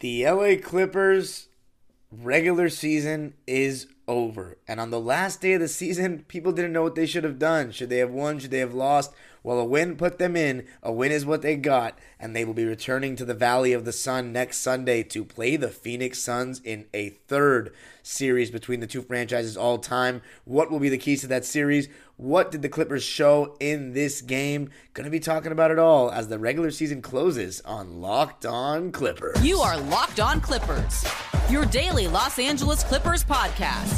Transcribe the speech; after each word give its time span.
The 0.00 0.28
LA 0.28 0.54
Clippers 0.62 1.48
regular 2.12 2.68
season 2.68 3.34
is 3.46 3.86
over. 4.08 4.56
And 4.66 4.80
on 4.80 4.90
the 4.90 4.98
last 4.98 5.40
day 5.40 5.52
of 5.52 5.60
the 5.60 5.68
season, 5.68 6.24
people 6.26 6.50
didn't 6.50 6.72
know 6.72 6.82
what 6.82 6.96
they 6.96 7.06
should 7.06 7.24
have 7.24 7.38
done. 7.38 7.70
Should 7.70 7.90
they 7.90 7.98
have 7.98 8.10
won? 8.10 8.38
Should 8.40 8.50
they 8.50 8.58
have 8.58 8.74
lost? 8.74 9.12
Well, 9.44 9.60
a 9.60 9.64
win 9.64 9.96
put 9.96 10.18
them 10.18 10.34
in. 10.34 10.66
A 10.82 10.90
win 10.90 11.12
is 11.12 11.24
what 11.24 11.42
they 11.42 11.56
got. 11.56 11.96
And 12.18 12.34
they 12.34 12.44
will 12.44 12.54
be 12.54 12.64
returning 12.64 13.14
to 13.16 13.24
the 13.24 13.34
Valley 13.34 13.72
of 13.72 13.84
the 13.84 13.92
Sun 13.92 14.32
next 14.32 14.58
Sunday 14.58 15.02
to 15.04 15.24
play 15.24 15.56
the 15.56 15.68
Phoenix 15.68 16.18
Suns 16.18 16.60
in 16.64 16.86
a 16.92 17.10
third 17.10 17.72
series 18.02 18.50
between 18.50 18.80
the 18.80 18.86
two 18.86 19.02
franchises 19.02 19.56
all 19.56 19.78
time. 19.78 20.22
What 20.44 20.70
will 20.70 20.80
be 20.80 20.88
the 20.88 20.98
keys 20.98 21.20
to 21.20 21.26
that 21.28 21.44
series? 21.44 21.88
What 22.16 22.50
did 22.50 22.62
the 22.62 22.68
Clippers 22.68 23.04
show 23.04 23.56
in 23.60 23.92
this 23.92 24.22
game? 24.22 24.70
Going 24.92 25.04
to 25.04 25.10
be 25.10 25.20
talking 25.20 25.52
about 25.52 25.70
it 25.70 25.78
all 25.78 26.10
as 26.10 26.26
the 26.26 26.38
regular 26.38 26.72
season 26.72 27.00
closes 27.00 27.60
on 27.60 28.00
Locked 28.00 28.44
On 28.44 28.90
Clippers. 28.90 29.40
You 29.46 29.60
are 29.60 29.78
Locked 29.78 30.18
On 30.18 30.40
Clippers, 30.40 31.06
your 31.48 31.64
daily 31.66 32.08
Los 32.08 32.40
Angeles 32.40 32.82
Clippers 32.82 33.22
podcast, 33.22 33.97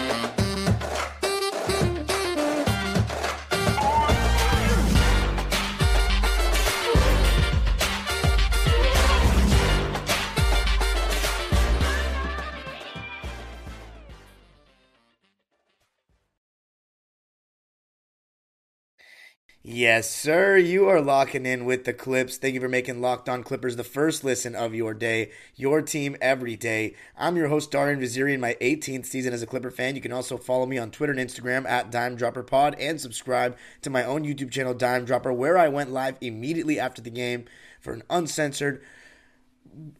Yes, 19.63 20.09
sir. 20.09 20.57
You 20.57 20.89
are 20.89 20.99
locking 20.99 21.45
in 21.45 21.65
with 21.65 21.83
the 21.85 21.93
Clips. 21.93 22.37
Thank 22.37 22.55
you 22.55 22.59
for 22.59 22.67
making 22.67 22.99
Locked 22.99 23.29
On 23.29 23.43
Clippers 23.43 23.75
the 23.75 23.83
first 23.83 24.23
listen 24.23 24.55
of 24.55 24.73
your 24.73 24.95
day, 24.95 25.29
your 25.55 25.83
team 25.83 26.17
every 26.19 26.55
day. 26.55 26.95
I'm 27.15 27.37
your 27.37 27.47
host, 27.47 27.69
Darian 27.69 27.99
Vaziri, 27.99 28.33
in 28.33 28.39
my 28.41 28.57
18th 28.59 29.05
season 29.05 29.33
as 29.33 29.43
a 29.43 29.45
Clipper 29.45 29.69
fan. 29.69 29.93
You 29.93 30.01
can 30.01 30.13
also 30.13 30.35
follow 30.35 30.65
me 30.65 30.79
on 30.79 30.89
Twitter 30.89 31.13
and 31.13 31.21
Instagram 31.21 31.69
at 31.69 31.91
Dime 31.91 32.15
Dropper 32.15 32.41
Pod 32.41 32.75
and 32.79 32.99
subscribe 32.99 33.55
to 33.83 33.91
my 33.91 34.03
own 34.03 34.23
YouTube 34.23 34.49
channel, 34.49 34.73
Dime 34.73 35.05
Dropper, 35.05 35.31
where 35.31 35.59
I 35.59 35.67
went 35.67 35.91
live 35.91 36.17
immediately 36.21 36.79
after 36.79 37.03
the 37.03 37.11
game 37.11 37.45
for 37.79 37.93
an 37.93 38.01
uncensored, 38.09 38.81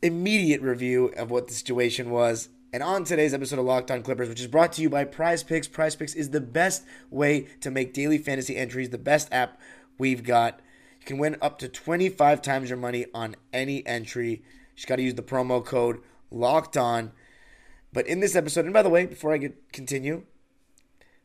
immediate 0.02 0.62
review 0.62 1.14
of 1.18 1.30
what 1.30 1.48
the 1.48 1.54
situation 1.54 2.10
was 2.10 2.50
and 2.74 2.82
on 2.82 3.04
today's 3.04 3.34
episode 3.34 3.60
of 3.60 3.66
Locked 3.66 3.92
On 3.92 4.02
Clippers, 4.02 4.30
which 4.30 4.40
is 4.40 4.48
brought 4.48 4.72
to 4.74 4.82
you 4.82 4.90
by 4.90 5.04
Prize 5.04 5.44
Picks, 5.44 5.68
Prize 5.68 5.96
Picks 5.96 6.14
is 6.14 6.30
the 6.30 6.40
best 6.40 6.86
way 7.10 7.48
to 7.60 7.70
make 7.70 7.94
daily 7.94 8.18
fantasy 8.18 8.56
entries, 8.56 8.90
the 8.90 8.98
best 8.98 9.28
app 9.34 9.60
we've 9.98 10.24
got. 10.24 10.62
You 11.02 11.06
can 11.06 11.18
win 11.18 11.36
up 11.42 11.60
to 11.60 11.68
25 11.68 12.42
times 12.42 12.70
your 12.70 12.78
money 12.78 13.08
on 13.14 13.36
any 13.52 13.86
entry. 13.86 14.30
You 14.30 14.40
just 14.76 14.88
got 14.88 14.98
to 14.98 15.02
use 15.02 15.16
the 15.16 15.22
promo 15.22 15.66
code 15.66 16.00
Locked 16.30 16.78
On. 16.78 17.12
But 17.92 18.08
in 18.08 18.22
this 18.22 18.38
episode, 18.38 18.64
and 18.64 18.74
by 18.74 18.84
the 18.84 18.90
way, 18.90 19.06
before 19.06 19.34
I 19.34 19.38
get 19.38 19.74
continue, 19.74 20.24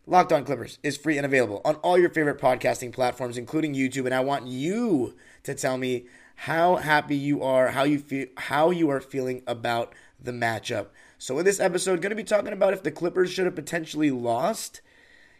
Locked 0.05 0.33
On 0.33 0.44
Clippers 0.44 0.81
is 0.83 0.97
free 0.97 1.16
and 1.16 1.25
available 1.25 1.60
on 1.64 1.77
all 1.77 1.97
your 1.97 2.10
favorite 2.10 2.41
podcasting 2.41 2.92
platforms, 2.92 3.38
including 3.38 3.72
YouTube. 3.72 4.06
And 4.06 4.14
I 4.14 4.20
want 4.20 4.48
you 4.48 5.14
to 5.44 5.55
tell 5.55 5.78
me 5.78 6.06
how 6.34 6.77
happy 6.77 7.16
you 7.16 7.44
are, 7.44 7.69
how 7.69 7.84
you 7.84 8.00
feel, 8.00 8.27
how 8.36 8.70
you 8.70 8.91
are 8.91 9.00
feeling 9.00 9.42
about 9.47 9.94
the 10.20 10.33
matchup. 10.33 10.88
So, 11.19 11.39
in 11.39 11.45
this 11.45 11.61
episode, 11.61 12.03
going 12.03 12.11
to 12.11 12.17
be 12.17 12.25
talking 12.25 12.53
about 12.53 12.75
if 12.75 12.83
the 12.83 12.91
Clippers 12.91 13.31
should 13.31 13.47
have 13.47 13.55
potentially 13.55 14.11
lost. 14.11 14.81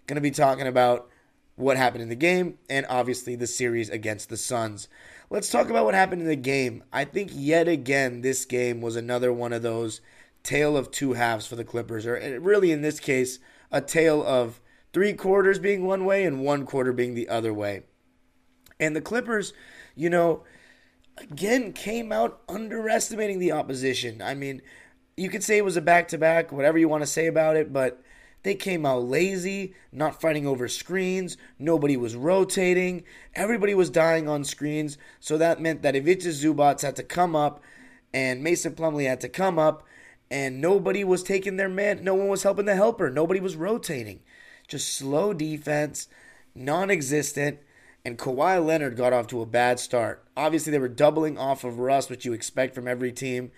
Going 0.07 0.15
to 0.17 0.21
be 0.21 0.31
talking 0.31 0.67
about 0.67 1.11
what 1.57 1.77
happened 1.77 2.03
in 2.03 2.09
the 2.09 2.15
game 2.15 2.59
and 2.69 2.87
obviously 2.89 3.35
the 3.35 3.47
series 3.47 3.91
against 3.91 4.29
the 4.29 4.37
Suns. 4.37 4.89
Let's 5.31 5.51
talk 5.51 5.69
about 5.69 5.85
what 5.85 5.95
happened 5.95 6.23
in 6.23 6.29
the 6.29 6.37
game. 6.37 6.85
I 6.93 7.05
think 7.05 7.31
yet 7.35 7.67
again 7.67 8.21
this 8.21 8.45
game 8.45 8.81
was 8.81 8.95
another 8.95 9.33
one 9.33 9.53
of 9.53 9.63
those 9.63 10.01
tale 10.43 10.77
of 10.77 10.91
two 10.91 11.15
halves 11.15 11.47
for 11.47 11.57
the 11.57 11.65
Clippers, 11.65 12.07
or 12.07 12.17
eh, 12.17 12.39
really 12.41 12.71
in 12.71 12.83
this 12.83 13.01
case, 13.01 13.41
a 13.73 13.81
tale 13.81 14.25
of 14.25 14.61
three 14.93 15.13
quarters 15.13 15.59
being 15.59 15.85
one 15.85 16.05
way 16.05 16.25
and 16.25 16.45
one 16.45 16.65
quarter 16.65 16.93
being 16.93 17.15
the 17.15 17.29
other 17.29 17.53
way. 17.53 17.83
And 18.79 18.95
the 18.95 19.01
Clippers, 19.01 19.53
you 19.97 20.09
know, 20.09 20.45
again 21.17 21.73
came 21.73 22.13
out 22.13 22.43
underestimating 22.49 23.41
the 23.41 23.53
opposition. 23.53 24.23
I 24.23 24.35
mean, 24.35 24.63
you 25.17 25.29
could 25.29 25.43
say 25.43 25.57
it 25.57 25.65
was 25.65 25.77
a 25.77 25.83
back 25.83 26.09
to 26.09 26.19
back, 26.19 26.53
whatever 26.53 26.79
you 26.79 26.89
want 26.89 27.03
to 27.03 27.07
say 27.07 27.27
about 27.27 27.57
it, 27.57 27.73
but 27.73 28.03
they 28.43 28.55
came 28.55 28.87
out 28.87 29.05
lazy, 29.05 29.75
not 29.91 30.21
fighting 30.21 30.47
over 30.47 30.69
screens. 30.69 31.37
Nobody 31.59 31.97
was 31.97 32.15
rotating. 32.15 33.03
Everybody 33.35 33.75
was 33.75 33.91
dying 33.91 34.29
on 34.29 34.45
screens. 34.45 34.99
So 35.19 35.37
that 35.39 35.61
meant 35.61 35.83
that 35.83 35.97
Ivica 35.97 36.29
Zubac 36.29 36.81
had 36.83 36.97
to 36.97 37.03
come 37.03 37.35
up 37.35 37.61
and 38.17 38.43
Mason 38.43 38.75
Plumlee 38.75 39.07
had 39.07 39.21
to 39.21 39.29
come 39.29 39.59
up, 39.59 39.83
and 40.31 40.61
nobody 40.61 41.05
was 41.05 41.23
taking 41.23 41.57
their 41.57 41.69
man. 41.69 42.03
No 42.03 42.15
one 42.15 42.29
was 42.29 42.45
helping 42.45 42.65
the 42.65 42.75
helper. 42.75 43.11
Nobody 43.11 43.41
was 43.41 43.57
rotating. 43.57 44.21
Just 44.67 44.97
slow 44.97 45.35
defense, 45.35 46.09
non 46.55 46.91
existent. 46.91 47.59
And 48.05 48.19
Kawhi 48.19 48.65
Leonard 48.65 48.97
got 48.97 49.13
off 49.13 49.27
to 49.29 49.43
a 49.43 49.47
bad 49.47 49.81
start. 49.81 50.25
Obviously, 50.37 50.71
they 50.71 50.79
were 50.79 50.89
doubling 50.89 51.37
off 51.37 51.63
of 51.63 51.79
Russ, 51.79 52.09
which 52.09 52.25
you 52.25 52.33
expect 52.33 52.75
from 52.75 52.89
every 52.89 53.13
team. 53.13 53.51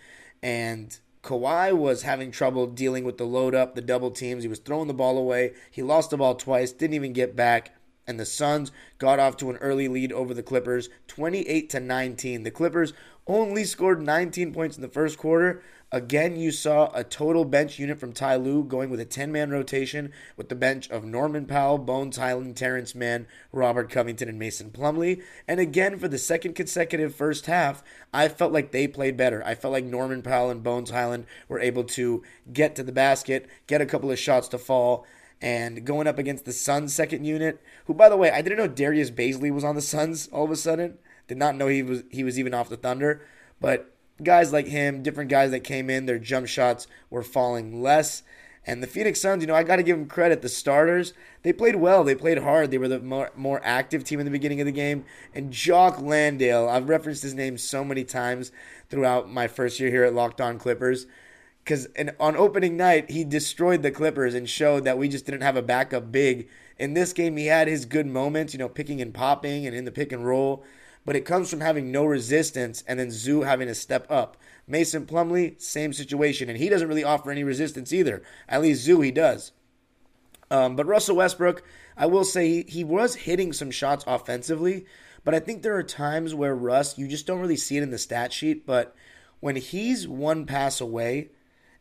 And 0.43 0.99
Kawhi 1.23 1.77
was 1.77 2.03
having 2.03 2.31
trouble 2.31 2.67
dealing 2.67 3.05
with 3.05 3.19
the 3.19 3.25
load 3.25 3.55
up, 3.55 3.75
the 3.75 3.83
double 3.83 4.11
teams. 4.11 4.45
He 4.45 4.49
was 4.49 4.61
throwing 4.61 4.89
the 4.89 4.95
ball 4.95 5.19
away. 5.19 5.53
He 5.71 5.83
lost 5.83 6.11
the 6.11 6.17
ball 6.17 6.35
twice, 6.35 6.73
didn't 6.73 6.95
even 6.95 7.13
get 7.13 7.37
back. 7.37 7.75
And 8.07 8.19
the 8.19 8.25
Suns 8.25 8.73
got 8.99 9.19
off 9.19 9.37
to 9.39 9.51
an 9.51 9.57
early 9.57 9.87
lead 9.89 10.13
over 10.13 10.33
the 10.33 10.43
Clippers, 10.43 10.89
28 11.09 11.69
to 11.71 11.81
19. 11.81 12.43
The 12.43 12.51
Clippers 12.51 12.95
only 13.27 13.65
scored 13.65 14.01
19 14.01 14.55
points 14.55 14.77
in 14.77 14.83
the 14.83 14.89
first 14.89 15.19
quarter, 15.19 15.63
Again, 15.91 16.37
you 16.37 16.51
saw 16.51 16.91
a 16.93 17.03
total 17.03 17.47
bench 17.47 17.79
unit 17.79 17.99
from 17.99 18.13
Ty 18.13 18.37
Lue 18.37 18.63
going 18.63 18.91
with 18.91 19.01
a 19.01 19.07
10 19.07 19.33
man 19.33 19.51
rotation 19.51 20.13
with 20.37 20.51
the 20.51 20.55
bench 20.55 20.91
of 20.91 21.03
Norman 21.03 21.47
Powell, 21.47 21.79
Bones 21.79 22.19
Hyland, 22.19 22.59
Terrence 22.59 22.95
Mann, 22.95 23.27
Robert 23.53 23.89
Covington, 23.89 24.29
and 24.29 24.39
Mason 24.39 24.71
Plumlee. 24.71 25.23
And 25.47 25.59
again, 25.59 25.99
for 25.99 26.07
the 26.07 26.19
second 26.19 26.55
consecutive 26.55 27.15
first 27.15 27.47
half, 27.47 27.83
I 28.13 28.29
felt 28.29 28.53
like 28.53 28.71
they 28.71 28.87
played 28.87 29.17
better. 29.17 29.43
I 29.47 29.55
felt 29.55 29.73
like 29.73 29.85
Norman 29.85 30.21
Powell 30.21 30.51
and 30.51 30.63
Bones 30.63 30.91
Hyland 30.91 31.25
were 31.49 31.59
able 31.59 31.85
to 31.85 32.23
get 32.53 32.77
to 32.77 32.83
the 32.83 32.93
basket, 32.93 33.49
get 33.67 33.81
a 33.81 33.87
couple 33.87 34.11
of 34.11 34.19
shots 34.19 34.49
to 34.49 34.59
fall. 34.59 35.07
And 35.41 35.87
going 35.87 36.07
up 36.07 36.19
against 36.19 36.45
the 36.45 36.53
Suns' 36.53 36.95
second 36.95 37.25
unit, 37.25 37.63
who, 37.87 37.95
by 37.95 38.11
the 38.11 38.17
way, 38.17 38.31
I 38.31 38.43
didn't 38.43 38.59
know 38.59 38.67
Darius 38.67 39.11
Bazley 39.11 39.51
was 39.51 39.65
on 39.65 39.75
the 39.75 39.81
Suns 39.81 40.29
all 40.33 40.45
of 40.45 40.51
a 40.51 40.57
sudden. 40.57 40.99
Did 41.29 41.39
not 41.39 41.57
know 41.57 41.69
he 41.69 41.83
was 41.83 42.03
he 42.11 42.25
was 42.25 42.39
even 42.39 42.53
off 42.53 42.69
the 42.69 42.77
Thunder. 42.77 43.23
But 43.61 43.95
guys 44.23 44.53
like 44.53 44.67
him, 44.67 45.03
different 45.03 45.31
guys 45.31 45.51
that 45.51 45.61
came 45.61 45.91
in, 45.91 46.07
their 46.07 46.19
jump 46.19 46.47
shots 46.47 46.87
were 47.11 47.23
falling 47.23 47.83
less. 47.83 48.23
And 48.67 48.83
the 48.83 48.87
Phoenix 48.87 49.21
Suns, 49.21 49.43
you 49.43 49.47
know, 49.47 49.55
I 49.55 49.63
got 49.63 49.77
to 49.77 49.83
give 49.83 49.97
them 49.97 50.09
credit. 50.09 50.43
The 50.43 50.49
starters, 50.49 51.15
they 51.43 51.55
played 51.55 51.77
well. 51.77 52.05
They 52.05 52.15
played 52.15 52.39
hard. 52.39 52.71
They 52.71 52.77
were 52.77 52.89
the 52.89 53.01
more, 53.01 53.31
more 53.35 53.63
active 53.65 54.05
team 54.05 54.21
in 54.21 54.27
the 54.27 54.31
beginning 54.31 54.61
of 54.61 54.67
the 54.67 54.73
game. 54.73 55.07
And 55.35 55.51
Jock 55.51 56.03
Landale, 56.03 56.69
I've 56.69 56.89
referenced 56.89 57.23
his 57.23 57.33
name 57.33 57.57
so 57.57 57.83
many 57.83 58.05
times 58.05 58.53
throughout 58.91 59.31
my 59.31 59.47
first 59.49 59.81
year 59.81 59.89
here 59.91 60.05
at 60.05 60.13
Locked 60.13 60.41
On 60.41 60.59
Clippers. 60.59 61.07
Because 61.65 61.89
on 62.21 62.37
opening 62.37 62.77
night, 62.77 63.11
he 63.11 63.25
destroyed 63.25 63.83
the 63.83 63.91
Clippers 63.91 64.35
and 64.35 64.49
showed 64.49 64.85
that 64.85 64.99
we 64.99 65.09
just 65.09 65.25
didn't 65.25 65.43
have 65.43 65.57
a 65.57 65.63
backup 65.63 66.13
big. 66.13 66.49
In 66.79 66.93
this 66.93 67.15
game, 67.15 67.39
he 67.39 67.47
had 67.47 67.69
his 67.69 67.87
good 67.87 68.07
moments, 68.07 68.53
you 68.53 68.59
know, 68.59 68.69
picking 68.69 69.01
and 69.01 69.15
popping 69.15 69.67
and 69.67 69.75
in 69.75 69.87
the 69.87 69.93
pick 69.93 70.13
and 70.13 70.27
roll 70.27 70.63
but 71.09 71.17
it 71.17 71.25
comes 71.25 71.49
from 71.49 71.63
having 71.63 71.91
no 71.91 72.05
resistance 72.05 72.85
and 72.87 73.01
then 73.01 73.11
Zoo 73.11 73.41
having 73.41 73.67
to 73.67 73.75
step 73.75 74.07
up. 74.11 74.37
Mason 74.67 75.07
Plumlee, 75.07 75.59
same 75.59 75.95
situation, 75.95 76.51
and 76.51 76.59
he 76.59 76.69
doesn't 76.69 76.87
really 76.87 77.03
offer 77.03 77.31
any 77.31 77.43
resistance 77.43 77.95
either. 77.95 78.23
At 78.47 78.61
least 78.61 78.83
Zoo, 78.83 79.01
he 79.01 79.11
does. 79.11 79.53
Um, 80.51 80.77
but 80.77 80.85
Russell 80.85 81.17
Westbrook, 81.17 81.63
I 81.97 82.05
will 82.05 82.25
say 82.25 82.49
he, 82.49 82.65
he 82.69 82.85
was 82.85 83.15
hitting 83.15 83.55
some 83.55 83.71
shots 83.71 84.05
offensively, 84.07 84.85
but 85.25 85.35
I 85.35 85.41
think 85.41 85.63
there 85.63 85.79
are 85.79 85.83
times 85.83 86.35
where 86.35 86.55
Russ, 86.55 86.99
you 86.99 87.09
just 87.09 87.27
don't 87.27 87.41
really 87.41 87.57
see 87.57 87.79
it 87.79 87.83
in 87.83 87.91
the 87.91 87.97
stat 87.97 88.31
sheet, 88.31 88.67
but 88.67 88.95
when 89.41 89.57
he's 89.57 90.07
one 90.07 90.45
pass 90.45 90.79
away 90.79 91.31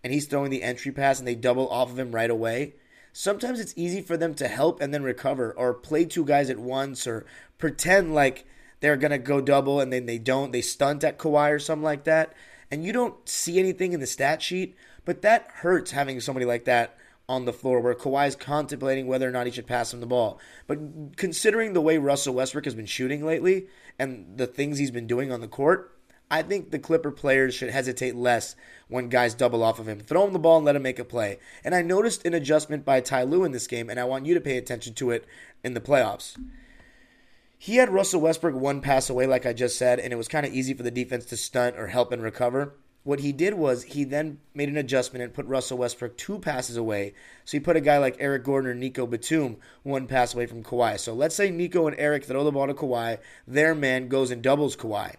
and 0.05 0.13
he's 0.13 0.27
throwing 0.27 0.51
the 0.51 0.63
entry 0.63 0.93
pass 0.93 1.19
and 1.19 1.27
they 1.27 1.35
double 1.35 1.67
off 1.67 1.91
of 1.91 1.99
him 1.99 2.13
right 2.13 2.29
away, 2.29 2.75
sometimes 3.11 3.59
it's 3.59 3.73
easy 3.75 3.99
for 3.99 4.15
them 4.15 4.33
to 4.35 4.47
help 4.47 4.79
and 4.79 4.93
then 4.93 5.03
recover 5.03 5.51
or 5.51 5.73
play 5.73 6.05
two 6.05 6.23
guys 6.23 6.49
at 6.49 6.59
once 6.59 7.05
or 7.05 7.25
pretend 7.57 8.15
like– 8.15 8.45
they're 8.79 8.97
going 8.97 9.11
to 9.11 9.17
go 9.17 9.41
double 9.41 9.79
and 9.79 9.91
then 9.91 10.05
they 10.05 10.17
don't. 10.17 10.51
They 10.51 10.61
stunt 10.61 11.03
at 11.03 11.17
Kawhi 11.17 11.51
or 11.51 11.59
something 11.59 11.83
like 11.83 12.03
that. 12.03 12.33
And 12.69 12.83
you 12.83 12.91
don't 12.91 13.27
see 13.27 13.59
anything 13.59 13.93
in 13.93 13.99
the 13.99 14.07
stat 14.07 14.41
sheet, 14.41 14.75
but 15.05 15.21
that 15.21 15.47
hurts 15.55 15.91
having 15.91 16.19
somebody 16.19 16.45
like 16.45 16.65
that 16.65 16.97
on 17.29 17.45
the 17.45 17.53
floor 17.53 17.79
where 17.79 17.95
Kawhi 17.95 18.27
is 18.27 18.35
contemplating 18.35 19.07
whether 19.07 19.27
or 19.27 19.31
not 19.31 19.45
he 19.45 19.51
should 19.51 19.67
pass 19.67 19.93
him 19.93 19.99
the 19.99 20.05
ball. 20.05 20.39
But 20.65 21.17
considering 21.17 21.73
the 21.73 21.81
way 21.81 21.97
Russell 21.97 22.35
Westbrook 22.35 22.65
has 22.65 22.75
been 22.75 22.85
shooting 22.85 23.25
lately 23.25 23.67
and 23.99 24.37
the 24.37 24.47
things 24.47 24.77
he's 24.77 24.91
been 24.91 25.07
doing 25.07 25.31
on 25.31 25.41
the 25.41 25.47
court, 25.47 25.93
I 26.29 26.41
think 26.41 26.71
the 26.71 26.79
Clipper 26.79 27.11
players 27.11 27.53
should 27.53 27.69
hesitate 27.69 28.15
less 28.15 28.55
when 28.89 29.07
guys 29.07 29.33
double 29.33 29.63
off 29.63 29.79
of 29.79 29.87
him. 29.87 29.99
Throw 29.99 30.25
him 30.25 30.33
the 30.33 30.39
ball 30.39 30.57
and 30.57 30.65
let 30.65 30.75
him 30.75 30.83
make 30.83 30.99
a 30.99 31.05
play. 31.05 31.39
And 31.63 31.73
I 31.73 31.81
noticed 31.81 32.25
an 32.25 32.33
adjustment 32.33 32.83
by 32.83 32.99
Ty 32.99 33.23
Lue 33.23 33.45
in 33.45 33.53
this 33.53 33.67
game, 33.67 33.89
and 33.89 33.99
I 33.99 34.03
want 34.03 34.25
you 34.25 34.33
to 34.33 34.41
pay 34.41 34.57
attention 34.57 34.93
to 34.95 35.11
it 35.11 35.25
in 35.63 35.73
the 35.73 35.81
playoffs 35.81 36.37
he 37.57 37.77
had 37.77 37.89
Russell 37.89 38.21
Westbrook 38.21 38.55
one 38.55 38.81
pass 38.81 39.09
away, 39.09 39.25
like 39.25 39.45
I 39.45 39.53
just 39.53 39.77
said, 39.77 39.99
and 39.99 40.13
it 40.13 40.17
was 40.17 40.27
kind 40.27 40.45
of 40.45 40.53
easy 40.53 40.73
for 40.73 40.83
the 40.83 40.91
defense 40.91 41.25
to 41.25 41.37
stunt 41.37 41.75
or 41.77 41.87
help 41.87 42.11
and 42.11 42.21
recover. 42.21 42.75
What 43.03 43.21
he 43.21 43.31
did 43.31 43.53
was 43.53 43.83
he 43.83 44.03
then 44.03 44.39
made 44.53 44.67
an 44.69 44.77
adjustment 44.77 45.23
and 45.23 45.33
put 45.33 45.45
Russell 45.45 45.77
Westbrook 45.77 46.17
two 46.17 46.39
passes 46.39 46.75
away. 46.75 47.13
So 47.45 47.57
he 47.57 47.61
put 47.61 47.77
a 47.77 47.81
guy 47.81 47.97
like 47.97 48.17
Eric 48.19 48.43
Gordon 48.43 48.69
or 48.69 48.73
Nico 48.73 49.07
Batum 49.07 49.57
one 49.83 50.07
pass 50.07 50.33
away 50.33 50.45
from 50.45 50.61
Kawhi. 50.61 50.99
So 50.99 51.13
let's 51.13 51.33
say 51.33 51.49
Nico 51.49 51.87
and 51.87 51.95
Eric 51.97 52.25
throw 52.25 52.43
the 52.43 52.51
ball 52.51 52.67
to 52.67 52.73
Kawhi, 52.73 53.17
their 53.47 53.73
man 53.73 54.09
goes 54.09 54.29
and 54.29 54.41
doubles 54.41 54.75
Kawhi. 54.75 55.15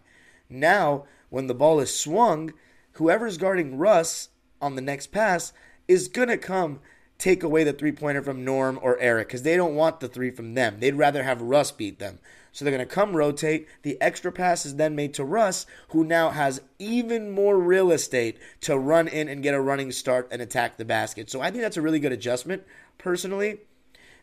Now, 0.50 1.06
when 1.30 1.46
the 1.46 1.54
ball 1.54 1.80
is 1.80 1.92
swung, 1.92 2.52
whoever's 2.92 3.38
guarding 3.38 3.78
Russ 3.78 4.28
on 4.60 4.76
the 4.76 4.82
next 4.82 5.08
pass 5.08 5.52
is 5.88 6.08
going 6.08 6.28
to 6.28 6.36
come 6.36 6.80
take 7.18 7.42
away 7.42 7.64
the 7.64 7.72
three 7.72 7.92
pointer 7.92 8.22
from 8.22 8.44
Norm 8.44 8.78
or 8.80 8.98
Eric 8.98 9.28
because 9.28 9.42
they 9.42 9.56
don't 9.56 9.74
want 9.74 10.00
the 10.00 10.08
three 10.08 10.30
from 10.30 10.54
them. 10.54 10.78
They'd 10.78 10.94
rather 10.94 11.24
have 11.24 11.42
Russ 11.42 11.72
beat 11.72 11.98
them. 11.98 12.20
So 12.52 12.64
they're 12.64 12.74
going 12.74 12.86
to 12.86 12.94
come 12.94 13.16
rotate. 13.16 13.68
The 13.82 14.00
extra 14.00 14.32
pass 14.32 14.64
is 14.64 14.76
then 14.76 14.96
made 14.96 15.14
to 15.14 15.24
Russ, 15.24 15.66
who 15.88 16.04
now 16.04 16.30
has 16.30 16.60
even 16.78 17.30
more 17.30 17.58
real 17.58 17.90
estate 17.90 18.38
to 18.62 18.78
run 18.78 19.06
in 19.06 19.28
and 19.28 19.42
get 19.42 19.54
a 19.54 19.60
running 19.60 19.92
start 19.92 20.28
and 20.30 20.40
attack 20.40 20.76
the 20.76 20.84
basket. 20.84 21.30
So 21.30 21.40
I 21.40 21.50
think 21.50 21.62
that's 21.62 21.76
a 21.76 21.82
really 21.82 22.00
good 22.00 22.12
adjustment, 22.12 22.64
personally. 22.96 23.58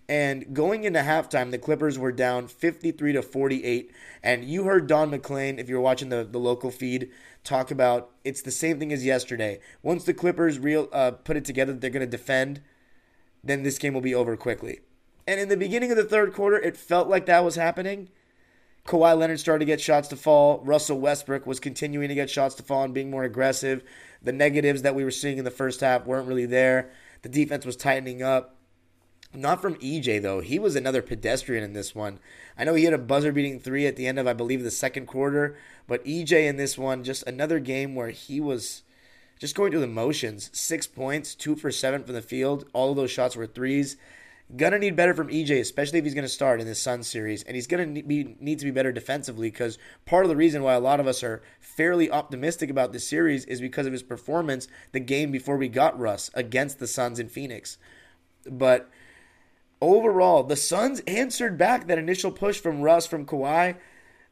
And 0.07 0.53
going 0.53 0.83
into 0.83 0.99
halftime, 0.99 1.51
the 1.51 1.57
Clippers 1.57 1.97
were 1.97 2.11
down 2.11 2.47
53 2.47 3.13
to 3.13 3.21
48. 3.21 3.91
And 4.21 4.43
you 4.43 4.65
heard 4.65 4.87
Don 4.87 5.09
MacLean, 5.09 5.57
if 5.57 5.67
you're 5.67 5.81
watching 5.81 6.09
the, 6.09 6.23
the 6.23 6.37
local 6.37 6.71
feed, 6.71 7.11
talk 7.43 7.71
about 7.71 8.11
it's 8.23 8.41
the 8.41 8.51
same 8.51 8.79
thing 8.79 8.93
as 8.93 9.05
yesterday. 9.05 9.59
Once 9.81 10.03
the 10.03 10.13
Clippers 10.13 10.59
real 10.59 10.89
uh, 10.91 11.11
put 11.11 11.37
it 11.37 11.45
together, 11.45 11.73
they're 11.73 11.89
going 11.89 12.01
to 12.01 12.17
defend 12.17 12.61
then 13.45 13.63
this 13.63 13.77
game 13.77 13.93
will 13.93 14.01
be 14.01 14.15
over 14.15 14.35
quickly. 14.35 14.81
And 15.27 15.39
in 15.39 15.49
the 15.49 15.57
beginning 15.57 15.91
of 15.91 15.97
the 15.97 16.03
third 16.03 16.33
quarter, 16.33 16.57
it 16.57 16.75
felt 16.75 17.07
like 17.07 17.25
that 17.27 17.45
was 17.45 17.55
happening. 17.55 18.09
Kawhi 18.85 19.17
Leonard 19.17 19.39
started 19.39 19.59
to 19.59 19.65
get 19.65 19.81
shots 19.81 20.07
to 20.09 20.15
fall. 20.15 20.61
Russell 20.63 20.99
Westbrook 20.99 21.47
was 21.47 21.59
continuing 21.59 22.09
to 22.09 22.15
get 22.15 22.29
shots 22.29 22.53
to 22.55 22.63
fall 22.63 22.83
and 22.83 22.93
being 22.93 23.09
more 23.09 23.23
aggressive. 23.23 23.83
The 24.21 24.31
negatives 24.31 24.83
that 24.83 24.93
we 24.93 25.03
were 25.03 25.11
seeing 25.11 25.37
in 25.37 25.45
the 25.45 25.51
first 25.51 25.81
half 25.81 26.05
weren't 26.05 26.27
really 26.27 26.45
there. 26.45 26.91
The 27.23 27.29
defense 27.29 27.65
was 27.65 27.75
tightening 27.75 28.21
up. 28.21 28.57
Not 29.33 29.61
from 29.61 29.75
EJ, 29.75 30.21
though. 30.21 30.39
He 30.39 30.59
was 30.59 30.75
another 30.75 31.01
pedestrian 31.01 31.63
in 31.63 31.73
this 31.73 31.93
one. 31.93 32.19
I 32.57 32.63
know 32.63 32.75
he 32.75 32.85
had 32.85 32.93
a 32.93 32.99
buzzer 32.99 33.31
beating 33.31 33.59
three 33.59 33.85
at 33.85 33.95
the 33.95 34.07
end 34.07 34.19
of, 34.19 34.27
I 34.27 34.33
believe, 34.33 34.63
the 34.63 34.71
second 34.71 35.07
quarter. 35.07 35.57
But 35.87 36.05
EJ 36.05 36.47
in 36.47 36.57
this 36.57 36.77
one, 36.77 37.03
just 37.03 37.23
another 37.23 37.59
game 37.59 37.95
where 37.95 38.11
he 38.11 38.39
was 38.39 38.83
just 39.39 39.55
going 39.55 39.71
through 39.71 39.81
the 39.81 39.87
motions. 39.87 40.49
Six 40.53 40.87
points, 40.87 41.35
two 41.35 41.55
for 41.55 41.71
seven 41.71 42.03
from 42.03 42.13
the 42.13 42.21
field. 42.21 42.65
All 42.73 42.91
of 42.91 42.97
those 42.97 43.11
shots 43.11 43.35
were 43.35 43.47
threes. 43.47 43.97
Gonna 44.55 44.77
need 44.77 44.95
better 44.95 45.15
from 45.15 45.29
EJ, 45.29 45.59
especially 45.59 45.97
if 45.97 46.05
he's 46.05 46.13
gonna 46.13 46.27
start 46.27 46.61
in 46.61 46.67
this 46.67 46.79
Sun 46.79 47.01
series, 47.03 47.41
and 47.43 47.55
he's 47.55 47.65
gonna 47.65 47.87
be, 47.87 48.35
need 48.39 48.59
to 48.59 48.65
be 48.65 48.71
better 48.71 48.91
defensively. 48.91 49.49
Because 49.49 49.79
part 50.05 50.23
of 50.23 50.29
the 50.29 50.35
reason 50.35 50.61
why 50.61 50.73
a 50.73 50.79
lot 50.79 50.99
of 50.99 51.07
us 51.07 51.23
are 51.23 51.41
fairly 51.59 52.11
optimistic 52.11 52.69
about 52.69 52.93
this 52.93 53.07
series 53.07 53.45
is 53.45 53.59
because 53.59 53.87
of 53.87 53.91
his 53.91 54.03
performance 54.03 54.67
the 54.91 54.99
game 54.99 55.31
before 55.31 55.57
we 55.57 55.67
got 55.67 55.99
Russ 55.99 56.29
against 56.35 56.77
the 56.77 56.87
Suns 56.87 57.19
in 57.19 57.27
Phoenix. 57.27 57.79
But 58.45 58.89
overall, 59.81 60.43
the 60.43 60.55
Suns 60.55 61.01
answered 61.07 61.57
back 61.57 61.87
that 61.87 61.97
initial 61.97 62.31
push 62.31 62.59
from 62.59 62.81
Russ 62.81 63.07
from 63.07 63.25
Kawhi 63.25 63.75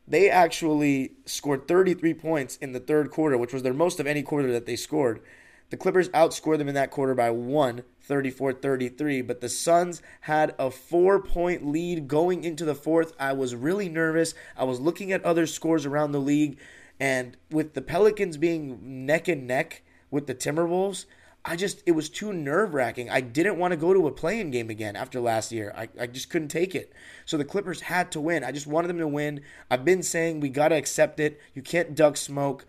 they 0.08 0.30
actually 0.30 1.14
scored 1.26 1.68
33 1.68 2.14
points 2.14 2.58
in 2.58 2.74
the 2.74 2.80
third 2.80 3.10
quarter, 3.10 3.38
which 3.38 3.54
was 3.54 3.64
their 3.64 3.74
most 3.74 4.00
of 4.00 4.08
any 4.08 4.22
quarter 4.22 4.52
that 4.52 4.66
they 4.66 4.76
scored. 4.76 5.22
The 5.70 5.78
Clippers 5.78 6.10
outscored 6.10 6.60
them 6.60 6.68
in 6.68 6.76
that 6.76 6.92
quarter 6.92 7.16
by 7.16 7.32
one, 7.32 7.84
34 8.02 8.54
33. 8.54 9.22
But 9.22 9.42
the 9.42 9.50
Suns 9.50 10.02
had 10.22 10.54
a 10.60 10.70
four 10.70 11.20
point 11.20 11.66
lead 11.66 12.08
going 12.08 12.44
into 12.44 12.66
the 12.66 12.76
fourth. 12.76 13.14
I 13.20 13.34
was 13.34 13.56
really 13.56 13.90
nervous. 13.90 14.36
I 14.56 14.66
was 14.66 14.80
looking 14.80 15.12
at 15.12 15.24
other 15.24 15.48
scores 15.48 15.86
around 15.86 16.12
the 16.12 16.20
league, 16.20 16.60
and 17.00 17.38
with 17.50 17.74
the 17.74 17.82
Pelicans 17.82 18.38
being 18.38 19.06
neck 19.06 19.28
and 19.28 19.48
neck 19.48 19.84
with 20.12 20.28
the 20.28 20.36
Timberwolves, 20.36 21.06
I 21.46 21.58
just 21.58 21.84
it 21.86 21.92
was 21.92 22.10
too 22.10 22.32
nerve 22.32 22.74
wracking. 22.74 23.10
I 23.10 23.20
didn't 23.20 23.58
want 23.58 23.72
to 23.72 23.78
go 23.78 23.94
to 23.94 24.08
a 24.08 24.12
play-in 24.12 24.50
game 24.50 24.70
again 24.70 24.96
after 24.96 25.20
last 25.20 25.52
year. 25.52 25.74
I, 25.76 25.90
I 26.00 26.08
just 26.08 26.30
couldn't 26.30 26.48
take 26.48 26.74
it. 26.74 26.94
So 27.26 27.38
the 27.38 27.44
Clippers 27.44 27.82
had 27.82 28.12
to 28.14 28.22
win. 28.22 28.44
I 28.44 28.52
just 28.52 28.68
wanted 28.68 28.88
them 28.88 29.00
to 29.00 29.08
win. 29.08 29.42
I've 29.70 29.84
been 29.84 30.04
saying 30.04 30.40
we 30.40 30.50
gotta 30.50 30.76
accept 30.76 31.20
it. 31.20 31.40
You 31.54 31.62
can't 31.62 31.96
duck 31.96 32.16
smoke. 32.16 32.66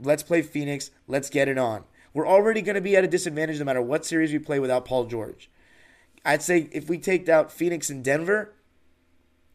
Let's 0.00 0.22
play 0.22 0.42
Phoenix. 0.42 0.90
Let's 1.08 1.30
get 1.30 1.48
it 1.48 1.58
on. 1.58 1.84
We're 2.14 2.28
already 2.28 2.62
gonna 2.62 2.80
be 2.80 2.96
at 2.96 3.04
a 3.04 3.08
disadvantage 3.08 3.58
no 3.58 3.64
matter 3.64 3.82
what 3.82 4.04
series 4.04 4.32
we 4.32 4.38
play 4.38 4.60
without 4.60 4.84
Paul 4.84 5.06
George. 5.06 5.50
I'd 6.24 6.42
say 6.42 6.68
if 6.70 6.88
we 6.88 6.98
take 6.98 7.28
out 7.28 7.50
Phoenix 7.50 7.90
and 7.90 8.04
Denver, 8.04 8.54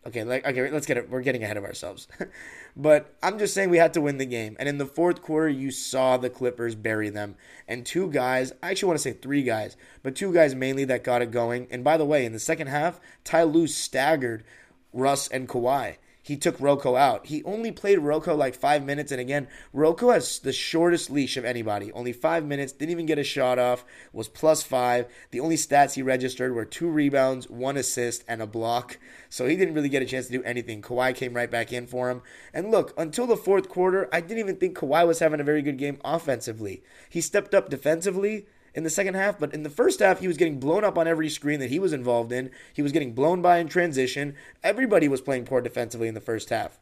Okay, 0.07 0.23
like 0.23 0.47
okay, 0.47 0.71
let's 0.71 0.85
get 0.85 0.95
it. 0.95 1.09
We're 1.09 1.21
getting 1.21 1.43
ahead 1.43 1.57
of 1.57 1.65
ourselves. 1.65 2.07
but 2.77 3.13
I'm 3.21 3.37
just 3.37 3.53
saying 3.53 3.69
we 3.69 3.77
had 3.77 3.93
to 3.95 4.01
win 4.01 4.17
the 4.17 4.25
game. 4.25 4.55
And 4.57 4.69
in 4.69 4.77
the 4.77 4.85
fourth 4.85 5.21
quarter, 5.21 5.49
you 5.49 5.69
saw 5.69 6.15
the 6.15 6.29
Clippers 6.29 6.75
bury 6.75 7.09
them. 7.09 7.35
And 7.67 7.85
two 7.85 8.09
guys, 8.09 8.53
I 8.63 8.71
actually 8.71 8.87
want 8.87 8.99
to 8.99 9.03
say 9.03 9.13
three 9.13 9.43
guys, 9.43 9.75
but 10.03 10.15
two 10.15 10.33
guys 10.33 10.55
mainly 10.55 10.85
that 10.85 11.03
got 11.03 11.21
it 11.21 11.31
going. 11.31 11.67
And 11.69 11.83
by 11.83 11.97
the 11.97 12.05
way, 12.05 12.23
in 12.23 12.31
the 12.31 12.39
second 12.39 12.67
half, 12.67 13.01
Ty 13.25 13.43
Lue 13.43 13.67
staggered 13.67 14.45
Russ 14.93 15.27
and 15.27 15.49
Kawhi 15.49 15.97
he 16.27 16.35
took 16.35 16.59
Rocco 16.59 16.97
out. 16.97 17.27
He 17.27 17.41
only 17.45 17.71
played 17.71 17.99
Rocco 17.99 18.35
like 18.35 18.53
five 18.53 18.83
minutes, 18.83 19.13
and 19.13 19.21
again, 19.21 19.47
Rocco 19.71 20.11
has 20.11 20.39
the 20.39 20.51
shortest 20.51 21.09
leash 21.09 21.37
of 21.37 21.45
anybody. 21.45 21.89
Only 21.93 22.11
five 22.11 22.43
minutes, 22.43 22.73
didn't 22.73 22.91
even 22.91 23.05
get 23.05 23.17
a 23.17 23.23
shot 23.23 23.57
off, 23.57 23.85
was 24.11 24.27
plus 24.27 24.61
five. 24.61 25.07
The 25.31 25.39
only 25.39 25.55
stats 25.55 25.93
he 25.93 26.01
registered 26.01 26.53
were 26.53 26.65
two 26.65 26.89
rebounds, 26.89 27.49
one 27.49 27.77
assist, 27.77 28.25
and 28.27 28.41
a 28.41 28.45
block. 28.45 28.99
So 29.29 29.47
he 29.47 29.55
didn't 29.55 29.73
really 29.73 29.87
get 29.87 30.01
a 30.01 30.05
chance 30.05 30.25
to 30.25 30.33
do 30.33 30.43
anything. 30.43 30.81
Kawhi 30.81 31.15
came 31.15 31.33
right 31.33 31.49
back 31.49 31.71
in 31.71 31.87
for 31.87 32.09
him. 32.09 32.21
And 32.53 32.71
look, 32.71 32.93
until 32.97 33.25
the 33.25 33.37
fourth 33.37 33.69
quarter, 33.69 34.09
I 34.11 34.19
didn't 34.19 34.39
even 34.39 34.57
think 34.57 34.77
Kawhi 34.77 35.07
was 35.07 35.19
having 35.19 35.39
a 35.39 35.45
very 35.45 35.61
good 35.61 35.77
game 35.77 35.97
offensively. 36.03 36.83
He 37.09 37.21
stepped 37.21 37.53
up 37.53 37.69
defensively 37.69 38.47
in 38.77 38.83
the 38.83 38.91
second 38.91 39.15
half, 39.15 39.39
but 39.39 39.55
in 39.55 39.63
the 39.63 39.71
first 39.71 40.01
half, 40.01 40.19
he 40.19 40.27
was 40.27 40.37
getting 40.37 40.59
blown 40.59 40.83
up 40.83 40.99
on 40.99 41.07
every 41.07 41.29
screen 41.29 41.59
that 41.61 41.71
he 41.71 41.79
was 41.79 41.93
involved 41.93 42.31
in. 42.31 42.51
He 42.75 42.83
was 42.83 42.91
getting 42.91 43.13
blown 43.13 43.41
by 43.41 43.57
in 43.57 43.67
transition. 43.67 44.35
Everybody 44.63 45.07
was 45.07 45.19
playing 45.19 45.45
poor 45.45 45.61
defensively 45.61 46.07
in 46.07 46.13
the 46.13 46.21
first 46.21 46.51
half. 46.51 46.79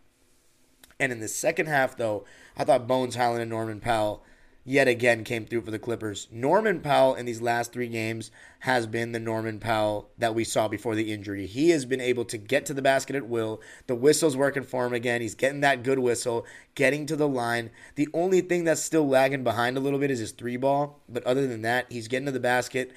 And 0.99 1.13
in 1.13 1.21
the 1.21 1.29
second 1.29 1.67
half, 1.67 1.95
though, 1.95 2.25
I 2.57 2.65
thought 2.65 2.85
Bones 2.85 3.15
Hyland 3.15 3.43
and 3.43 3.49
Norman 3.49 3.79
Powell 3.79 4.25
yet 4.65 4.87
again 4.87 5.23
came 5.23 5.45
through 5.45 5.61
for 5.61 5.71
the 5.71 5.79
Clippers. 5.79 6.27
Norman 6.31 6.81
Powell 6.81 7.13
in 7.13 7.25
these 7.25 7.41
last 7.41 7.71
three 7.71 7.87
games 7.87 8.31
has 8.59 8.87
been 8.87 9.11
the 9.11 9.19
Norman 9.19 9.59
Powell 9.59 10.09
that 10.17 10.33
we 10.33 10.43
saw 10.43 10.67
before 10.67 10.95
the 10.95 11.13
injury. 11.13 11.45
He 11.45 11.69
has 11.69 11.85
been 11.85 12.01
able 12.01 12.25
to 12.25 12.37
get 12.37 12.65
to 12.65 12.73
the 12.73 12.81
basket 12.81 13.15
at 13.15 13.27
will. 13.27 13.61
The 13.85 13.95
whistle's 13.95 14.35
working 14.35 14.63
for 14.63 14.87
him 14.87 14.93
again. 14.93 15.21
He's 15.21 15.35
getting 15.35 15.61
that 15.61 15.83
good 15.83 15.99
whistle, 15.99 16.45
getting 16.73 17.05
to 17.05 17.15
the 17.15 17.27
line. 17.27 17.69
The 17.93 18.09
only 18.13 18.41
thing 18.41 18.63
that's 18.63 18.81
still 18.81 19.07
lagging 19.07 19.43
behind 19.43 19.77
a 19.77 19.81
little 19.81 19.99
bit 19.99 20.11
is 20.11 20.19
his 20.19 20.31
three 20.31 20.57
ball. 20.57 20.99
But 21.07 21.23
other 21.25 21.45
than 21.45 21.61
that, 21.61 21.85
he's 21.91 22.07
getting 22.07 22.25
to 22.25 22.31
the 22.31 22.39
basket 22.39 22.91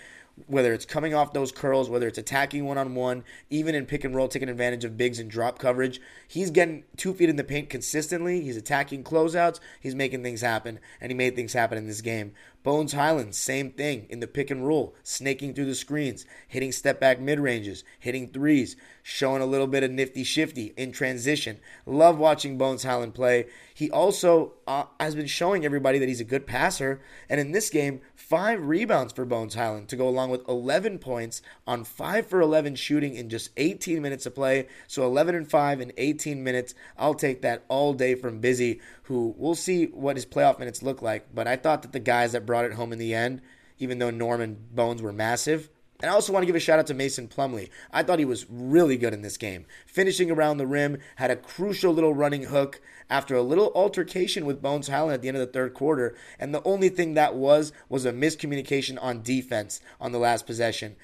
whether 0.47 0.73
it's 0.73 0.85
coming 0.85 1.15
off 1.15 1.33
those 1.33 1.53
curls, 1.53 1.91
whether 1.91 2.07
it's 2.07 2.19
attacking 2.19 2.65
one 2.65 2.79
on 2.79 2.95
one, 2.95 3.25
even 3.51 3.75
in 3.75 3.87
pick 3.87 4.05
and 4.05 4.15
roll, 4.15 4.29
taking 4.29 4.49
advantage 4.49 4.85
of 4.85 4.97
bigs 4.97 5.19
and 5.19 5.31
drop 5.31 5.59
coverage. 5.59 6.01
He's 6.27 6.51
getting 6.51 6.85
two 6.97 7.15
feet 7.15 7.29
in 7.29 7.37
the 7.37 7.45
paint 7.45 7.69
consistently. 7.71 8.41
He's 8.41 8.57
attacking 8.57 9.05
closeouts. 9.05 9.61
He's 9.81 9.95
making 9.95 10.23
things 10.23 10.41
happen, 10.41 10.79
and 11.01 11.11
he 11.11 11.17
made 11.17 11.35
things 11.37 11.53
happen 11.53 11.79
in 11.79 11.87
this 11.87 12.01
game. 12.01 12.33
Bones 12.69 12.93
Hyland, 12.93 13.35
same 13.35 13.71
thing 13.71 14.05
in 14.11 14.21
the 14.21 14.27
pick 14.27 14.51
and 14.51 14.67
roll, 14.67 14.95
snaking 15.03 15.55
through 15.55 15.65
the 15.65 15.75
screens, 15.75 16.27
hitting 16.49 16.71
step 16.71 17.01
back 17.01 17.19
mid 17.19 17.41
ranges, 17.41 17.83
hitting 17.99 18.29
threes, 18.29 18.77
showing 19.03 19.41
a 19.41 19.47
little 19.47 19.67
bit 19.67 19.83
of 19.83 19.91
nifty 19.91 20.23
shifty 20.23 20.75
in 20.77 20.93
transition. 20.93 21.61
Love 21.87 22.19
watching 22.19 22.59
Bones 22.59 22.85
Hyland 22.85 23.15
play. 23.15 23.47
He 23.73 23.91
also 23.91 24.53
uh, 24.67 24.85
has 25.01 25.15
been 25.15 25.27
showing 25.27 25.65
everybody 25.65 25.99
that 25.99 26.11
he's 26.11 26.21
a 26.21 26.25
good 26.25 26.47
passer, 26.47 27.01
and 27.31 27.41
in 27.41 27.53
this 27.53 27.71
game, 27.71 28.03
five 28.15 28.63
rebounds 28.67 29.15
for 29.15 29.25
Bones 29.25 29.55
Hyland 29.55 29.89
to 29.89 29.97
go 29.97 30.07
along 30.07 30.29
with 30.29 30.47
11 30.47 30.99
points 30.99 31.41
on 31.67 31.85
5 31.85 32.27
for 32.27 32.43
11 32.43 32.75
shooting 32.75 33.15
in 33.15 33.31
just 33.31 33.49
18 33.57 34.03
minutes 34.03 34.27
of 34.27 34.35
play. 34.35 34.67
So 34.87 35.07
11 35.07 35.35
and 35.35 35.51
5 35.51 35.81
in 35.81 35.93
18 35.97 36.45
minutes. 36.45 36.75
I'll 36.99 37.15
take 37.15 37.41
that 37.41 37.65
all 37.69 37.95
day 37.95 38.15
from 38.15 38.41
Busy, 38.41 38.83
who 39.09 39.35
we'll 39.39 39.55
see 39.55 39.87
what 39.87 40.17
his 40.17 40.27
playoff 40.27 40.59
minutes 40.59 40.83
look 40.83 41.01
like. 41.01 41.35
But 41.35 41.49
I 41.49 41.57
thought 41.57 41.83
that 41.83 41.93
the 41.93 41.99
guys 41.99 42.33
that 42.33 42.45
brought 42.45 42.67
it 42.67 42.75
home 42.75 42.93
in 42.93 42.99
the 42.99 43.15
end, 43.15 43.41
even 43.79 43.99
though 43.99 44.11
Norman 44.11 44.67
Bones 44.71 45.01
were 45.01 45.13
massive, 45.13 45.71
and 46.01 46.11
I 46.11 46.15
also 46.15 46.33
want 46.33 46.43
to 46.43 46.47
give 46.47 46.55
a 46.55 46.61
shout 46.61 46.79
out 46.79 46.87
to 46.89 46.95
Mason 46.95 47.27
Plumlee. 47.27 47.71
I 47.91 48.03
thought 48.03 48.19
he 48.19 48.25
was 48.25 48.47
really 48.49 48.97
good 48.97 49.15
in 49.15 49.23
this 49.23 49.37
game. 49.37 49.67
Finishing 49.87 50.31
around 50.31 50.59
the 50.59 50.67
rim, 50.67 50.99
had 51.17 51.31
a 51.31 51.37
crucial 51.37 51.93
little 51.93 52.15
running 52.15 52.45
hook 52.45 52.81
after 53.11 53.35
a 53.35 53.43
little 53.43 53.73
altercation 53.75 54.45
with 54.45 54.63
Bones 54.63 54.89
Hyland 54.89 55.15
at 55.15 55.23
the 55.23 55.29
end 55.29 55.39
of 55.39 55.47
the 55.47 55.53
third 55.53 55.75
quarter. 55.75 56.15
And 56.39 56.55
the 56.55 56.63
only 56.63 56.91
thing 56.91 57.15
that 57.15 57.35
was 57.35 57.73
was 57.89 58.05
a 58.05 58.13
miscommunication 58.13 58.99
on 59.01 59.23
defense 59.23 59.81
on 60.01 60.13
the 60.13 60.19
last 60.19 60.47
possession. 60.47 60.97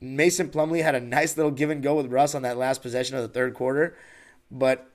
Mason 0.00 0.48
Plumlee 0.48 0.82
had 0.82 0.94
a 0.94 1.00
nice 1.00 1.36
little 1.36 1.52
give 1.52 1.70
and 1.70 1.82
go 1.82 1.94
with 1.96 2.10
Russ 2.10 2.34
on 2.34 2.42
that 2.42 2.56
last 2.56 2.82
possession 2.82 3.14
of 3.14 3.22
the 3.22 3.28
third 3.28 3.54
quarter, 3.54 3.96
but 4.50 4.91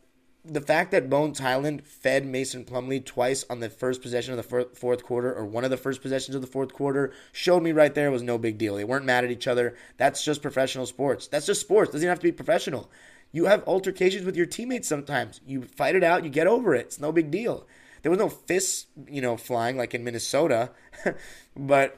the 0.48 0.62
fact 0.62 0.92
that 0.92 1.10
Bones 1.10 1.39
Hyland 1.39 1.86
fed 1.86 2.25
Mason 2.25 2.66
Plumlee 2.66 3.04
twice 3.04 3.46
on 3.50 3.60
the 3.60 3.70
first 3.70 4.01
possession 4.01 4.38
of 4.38 4.38
the 4.38 4.68
fourth 4.74 5.04
quarter, 5.04 5.34
or 5.34 5.46
one 5.46 5.63
of 5.63 5.70
the 5.70 5.77
first 5.77 6.01
possessions 6.01 6.36
of 6.36 6.42
the 6.42 6.48
fourth 6.48 6.74
quarter, 6.74 7.12
showed 7.32 7.63
me 7.63 7.72
right 7.72 7.94
there 7.94 8.12
was 8.12 8.24
no 8.24 8.38
big 8.38 8.58
deal. 8.58 8.75
They 8.75 8.84
weren't 8.84 9.06
mad 9.06 9.24
at 9.24 9.32
each 9.32 9.48
other. 9.48 9.75
That's 9.98 10.24
just 10.24 10.42
professional 10.42 10.86
sports. 10.86 11.27
That's 11.27 11.46
just 11.46 11.62
sports. 11.62 11.92
Doesn't 11.92 12.08
have 12.08 12.20
to 12.20 12.24
be 12.24 12.32
professional. 12.32 12.89
You 13.32 13.46
have 13.46 13.63
altercations 13.68 14.25
with 14.25 14.38
your 14.38 14.46
teammates 14.46 14.88
sometimes. 14.88 15.42
You 15.46 15.63
fight 15.63 15.96
it 15.96 16.04
out, 16.04 16.24
you 16.24 16.30
get 16.30 16.48
over 16.48 16.74
it. 16.74 16.88
It's 16.88 17.00
no 17.00 17.12
big 17.12 17.30
deal. 17.30 17.68
There 18.01 18.10
was 18.10 18.20
no 18.20 18.30
fists, 18.30 18.88
you 19.08 19.22
know, 19.22 19.38
flying 19.38 19.77
like 19.77 19.94
in 19.94 20.04
Minnesota. 20.04 20.72
but 21.56 21.98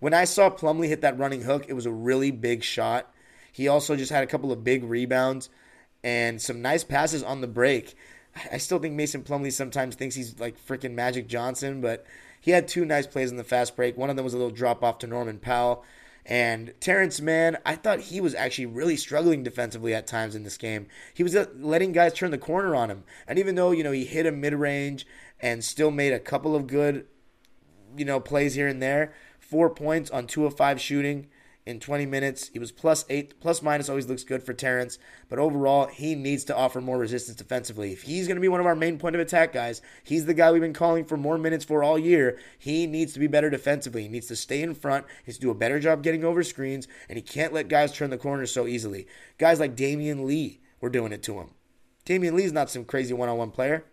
when 0.00 0.14
I 0.14 0.24
saw 0.24 0.50
Plumlee 0.50 0.88
hit 0.88 1.02
that 1.02 1.18
running 1.18 1.42
hook, 1.42 1.66
it 1.68 1.74
was 1.74 1.86
a 1.86 1.92
really 1.92 2.30
big 2.30 2.64
shot. 2.64 3.12
He 3.52 3.68
also 3.68 3.96
just 3.96 4.10
had 4.10 4.24
a 4.24 4.26
couple 4.26 4.50
of 4.50 4.64
big 4.64 4.84
rebounds 4.84 5.50
and 6.02 6.40
some 6.40 6.62
nice 6.62 6.84
passes 6.84 7.22
on 7.22 7.40
the 7.40 7.46
break. 7.46 7.94
I 8.50 8.58
still 8.58 8.78
think 8.78 8.94
Mason 8.94 9.22
Plumlee 9.22 9.52
sometimes 9.52 9.96
thinks 9.96 10.14
he's 10.14 10.38
like 10.38 10.56
freaking 10.64 10.94
Magic 10.94 11.26
Johnson, 11.26 11.80
but 11.80 12.04
he 12.40 12.52
had 12.52 12.68
two 12.68 12.84
nice 12.84 13.06
plays 13.06 13.30
in 13.30 13.36
the 13.36 13.44
fast 13.44 13.76
break. 13.76 13.96
One 13.96 14.10
of 14.10 14.16
them 14.16 14.24
was 14.24 14.34
a 14.34 14.38
little 14.38 14.52
drop 14.52 14.82
off 14.82 14.98
to 14.98 15.06
Norman 15.06 15.38
Powell. 15.38 15.84
And 16.26 16.74
Terrence 16.80 17.20
Mann, 17.20 17.58
I 17.64 17.76
thought 17.76 18.00
he 18.00 18.20
was 18.20 18.34
actually 18.34 18.66
really 18.66 18.96
struggling 18.96 19.42
defensively 19.42 19.94
at 19.94 20.06
times 20.06 20.34
in 20.34 20.44
this 20.44 20.58
game. 20.58 20.86
He 21.12 21.22
was 21.22 21.34
uh, 21.34 21.46
letting 21.58 21.92
guys 21.92 22.12
turn 22.12 22.30
the 22.30 22.38
corner 22.38 22.74
on 22.74 22.90
him. 22.90 23.04
And 23.26 23.38
even 23.38 23.54
though, 23.54 23.72
you 23.72 23.82
know, 23.82 23.90
he 23.90 24.04
hit 24.04 24.26
a 24.26 24.32
mid 24.32 24.54
range 24.54 25.06
and 25.40 25.64
still 25.64 25.90
made 25.90 26.12
a 26.12 26.20
couple 26.20 26.54
of 26.54 26.66
good, 26.66 27.06
you 27.96 28.04
know, 28.04 28.20
plays 28.20 28.54
here 28.54 28.68
and 28.68 28.82
there, 28.82 29.14
four 29.38 29.70
points 29.70 30.10
on 30.10 30.26
two 30.26 30.46
of 30.46 30.56
five 30.56 30.80
shooting 30.80 31.26
in 31.66 31.80
20 31.80 32.06
minutes. 32.06 32.48
He 32.48 32.58
was 32.58 32.72
plus 32.72 33.04
eight, 33.08 33.38
plus 33.40 33.62
minus 33.62 33.88
always 33.88 34.08
looks 34.08 34.24
good 34.24 34.42
for 34.42 34.52
Terrence, 34.52 34.98
but 35.28 35.38
overall, 35.38 35.86
he 35.86 36.14
needs 36.14 36.44
to 36.44 36.56
offer 36.56 36.80
more 36.80 36.98
resistance 36.98 37.36
defensively. 37.36 37.92
If 37.92 38.02
he's 38.02 38.26
going 38.26 38.36
to 38.36 38.40
be 38.40 38.48
one 38.48 38.60
of 38.60 38.66
our 38.66 38.74
main 38.74 38.98
point 38.98 39.14
of 39.14 39.20
attack 39.20 39.52
guys, 39.52 39.82
he's 40.02 40.26
the 40.26 40.34
guy 40.34 40.50
we've 40.50 40.60
been 40.60 40.72
calling 40.72 41.04
for 41.04 41.16
more 41.16 41.38
minutes 41.38 41.64
for 41.64 41.82
all 41.82 41.98
year. 41.98 42.38
He 42.58 42.86
needs 42.86 43.12
to 43.12 43.20
be 43.20 43.26
better 43.26 43.50
defensively. 43.50 44.02
He 44.02 44.08
needs 44.08 44.28
to 44.28 44.36
stay 44.36 44.62
in 44.62 44.74
front. 44.74 45.06
He 45.24 45.30
needs 45.30 45.38
to 45.38 45.42
do 45.42 45.50
a 45.50 45.54
better 45.54 45.78
job 45.78 46.02
getting 46.02 46.24
over 46.24 46.42
screens, 46.42 46.88
and 47.08 47.16
he 47.16 47.22
can't 47.22 47.52
let 47.52 47.68
guys 47.68 47.92
turn 47.92 48.10
the 48.10 48.18
corners 48.18 48.52
so 48.52 48.66
easily. 48.66 49.06
Guys 49.38 49.60
like 49.60 49.76
Damion 49.76 50.24
Lee 50.24 50.60
were 50.80 50.90
doing 50.90 51.12
it 51.12 51.22
to 51.24 51.38
him. 51.38 51.50
Damion 52.06 52.34
Lee's 52.34 52.52
not 52.52 52.70
some 52.70 52.84
crazy 52.84 53.14
one 53.14 53.28
on 53.28 53.36
one 53.36 53.50
player. 53.50 53.84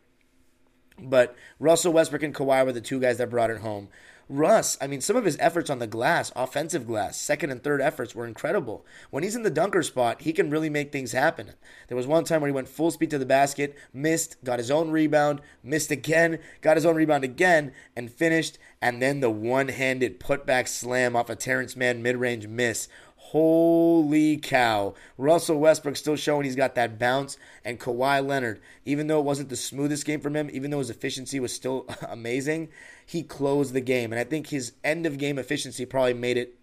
But 1.00 1.36
Russell 1.60 1.94
Westbrook 1.94 2.24
and 2.24 2.34
Kawhi 2.34 2.66
were 2.66 2.74
the 2.74 2.82
two 2.82 3.00
guys 3.00 3.18
that 3.20 3.30
brought 3.30 3.52
it 3.52 3.60
home. 3.60 3.90
Russ, 4.30 4.78
I 4.82 4.88
mean, 4.88 5.00
some 5.00 5.16
of 5.16 5.24
his 5.24 5.38
efforts 5.40 5.70
on 5.70 5.80
the 5.80 5.88
glass, 5.88 6.34
offensive 6.36 6.86
glass, 6.86 7.16
second 7.16 7.50
and 7.50 7.64
third 7.64 7.82
efforts 7.82 8.14
were 8.14 8.28
incredible. 8.28 8.86
When 9.10 9.24
he's 9.24 9.38
in 9.38 9.44
the 9.44 9.50
dunker 9.50 9.82
spot, 9.84 10.24
he 10.24 10.34
can 10.34 10.50
really 10.50 10.70
make 10.70 10.92
things 10.92 11.14
happen. 11.14 11.54
There 11.88 11.96
was 11.96 12.08
one 12.08 12.26
time 12.26 12.42
where 12.42 12.50
he 12.50 12.54
went 12.54 12.68
full 12.68 12.92
speed 12.92 13.10
to 13.12 13.18
the 13.18 13.26
basket, 13.26 13.78
missed, 13.94 14.44
got 14.44 14.60
his 14.60 14.70
own 14.70 14.92
rebound, 14.92 15.40
missed 15.64 15.92
again, 15.92 16.40
got 16.60 16.76
his 16.76 16.86
own 16.86 16.98
rebound 16.98 17.24
again, 17.24 17.72
and 17.96 18.12
finished. 18.12 18.58
And 18.82 19.02
then 19.02 19.22
the 19.22 19.30
one 19.30 19.70
handed 19.70 20.20
putback 20.20 20.68
slam 20.68 21.16
off 21.16 21.30
a 21.30 21.36
Terrence 21.36 21.78
Mann 21.78 22.04
mid 22.04 22.18
range 22.18 22.48
miss 22.48 22.90
Holy 23.32 24.38
cow. 24.38 24.94
Russell 25.18 25.60
Westbrook 25.60 25.98
still 25.98 26.16
showing 26.16 26.46
he's 26.46 26.56
got 26.56 26.76
that 26.76 26.98
bounce. 26.98 27.38
And 27.66 27.78
Kawhi 27.78 28.26
Leonard, 28.26 28.62
even 28.86 29.08
though 29.08 29.20
it 29.20 29.26
wasn't 29.26 29.50
the 29.50 29.58
smoothest 29.58 30.06
game 30.06 30.22
from 30.22 30.34
him, 30.34 30.50
even 30.54 30.72
though 30.72 30.80
his 30.80 30.90
efficiency 30.90 31.38
was 31.42 31.52
still 31.52 31.86
amazing, 32.08 32.70
he 33.06 33.24
closed 33.24 33.74
the 33.74 33.82
game. 33.82 34.14
And 34.14 34.20
I 34.20 34.24
think 34.24 34.48
his 34.48 34.72
end 34.82 35.06
of 35.06 35.18
game 35.18 35.38
efficiency 35.38 35.86
probably 35.86 36.14
made 36.14 36.38
it, 36.38 36.58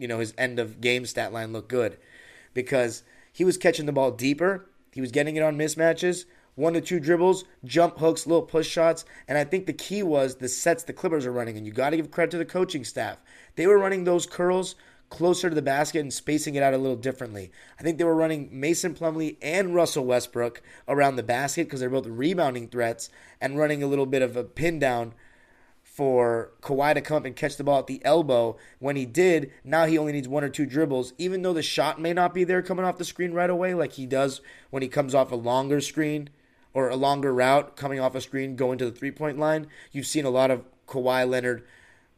you 0.00 0.08
know, 0.08 0.18
his 0.18 0.34
end 0.36 0.58
of 0.58 0.80
game 0.80 1.06
stat 1.06 1.32
line 1.32 1.52
look 1.52 1.68
good 1.68 1.96
because 2.54 3.04
he 3.32 3.44
was 3.44 3.56
catching 3.56 3.86
the 3.86 3.92
ball 3.92 4.10
deeper. 4.10 4.66
He 4.90 5.00
was 5.00 5.12
getting 5.12 5.36
it 5.36 5.44
on 5.44 5.56
mismatches, 5.56 6.24
one 6.56 6.72
to 6.72 6.80
two 6.80 6.98
dribbles, 6.98 7.44
jump 7.64 7.98
hooks, 7.98 8.26
little 8.26 8.42
push 8.42 8.66
shots. 8.66 9.04
And 9.28 9.38
I 9.38 9.44
think 9.44 9.66
the 9.66 9.72
key 9.72 10.02
was 10.02 10.34
the 10.34 10.48
sets 10.48 10.82
the 10.82 10.92
Clippers 10.92 11.24
are 11.24 11.32
running. 11.32 11.56
And 11.56 11.64
you 11.64 11.72
got 11.72 11.90
to 11.90 11.96
give 11.96 12.10
credit 12.10 12.32
to 12.32 12.38
the 12.38 12.44
coaching 12.44 12.82
staff. 12.82 13.18
They 13.54 13.68
were 13.68 13.78
running 13.78 14.02
those 14.02 14.26
curls 14.26 14.74
closer 15.10 15.48
to 15.48 15.54
the 15.54 15.60
basket 15.60 15.98
and 15.98 16.12
spacing 16.12 16.54
it 16.54 16.62
out 16.62 16.72
a 16.72 16.78
little 16.78 16.96
differently. 16.96 17.50
I 17.78 17.82
think 17.82 17.98
they 17.98 18.04
were 18.04 18.14
running 18.14 18.48
Mason 18.52 18.94
Plumlee 18.94 19.36
and 19.42 19.74
Russell 19.74 20.06
Westbrook 20.06 20.62
around 20.88 21.16
the 21.16 21.22
basket 21.22 21.66
because 21.66 21.80
they're 21.80 21.90
both 21.90 22.06
rebounding 22.06 22.68
threats 22.68 23.10
and 23.40 23.58
running 23.58 23.82
a 23.82 23.88
little 23.88 24.06
bit 24.06 24.22
of 24.22 24.36
a 24.36 24.44
pin 24.44 24.78
down 24.78 25.12
for 25.82 26.52
Kawhi 26.62 26.94
to 26.94 27.00
come 27.00 27.16
up 27.16 27.24
and 27.24 27.34
catch 27.34 27.56
the 27.56 27.64
ball 27.64 27.80
at 27.80 27.88
the 27.88 28.02
elbow. 28.04 28.56
When 28.78 28.94
he 28.94 29.04
did, 29.04 29.52
now 29.64 29.84
he 29.84 29.98
only 29.98 30.12
needs 30.12 30.28
one 30.28 30.44
or 30.44 30.48
two 30.48 30.64
dribbles, 30.64 31.12
even 31.18 31.42
though 31.42 31.52
the 31.52 31.62
shot 31.62 32.00
may 32.00 32.12
not 32.12 32.32
be 32.32 32.44
there 32.44 32.62
coming 32.62 32.84
off 32.84 32.96
the 32.96 33.04
screen 33.04 33.32
right 33.32 33.50
away, 33.50 33.74
like 33.74 33.92
he 33.92 34.06
does 34.06 34.40
when 34.70 34.82
he 34.82 34.88
comes 34.88 35.14
off 35.14 35.32
a 35.32 35.36
longer 35.36 35.80
screen 35.80 36.30
or 36.72 36.88
a 36.88 36.96
longer 36.96 37.34
route 37.34 37.76
coming 37.76 37.98
off 37.98 38.14
a 38.14 38.20
screen 38.20 38.54
going 38.54 38.78
to 38.78 38.84
the 38.84 38.96
three 38.96 39.10
point 39.10 39.38
line. 39.38 39.66
You've 39.90 40.06
seen 40.06 40.24
a 40.24 40.30
lot 40.30 40.52
of 40.52 40.64
Kawhi 40.86 41.28
Leonard 41.28 41.66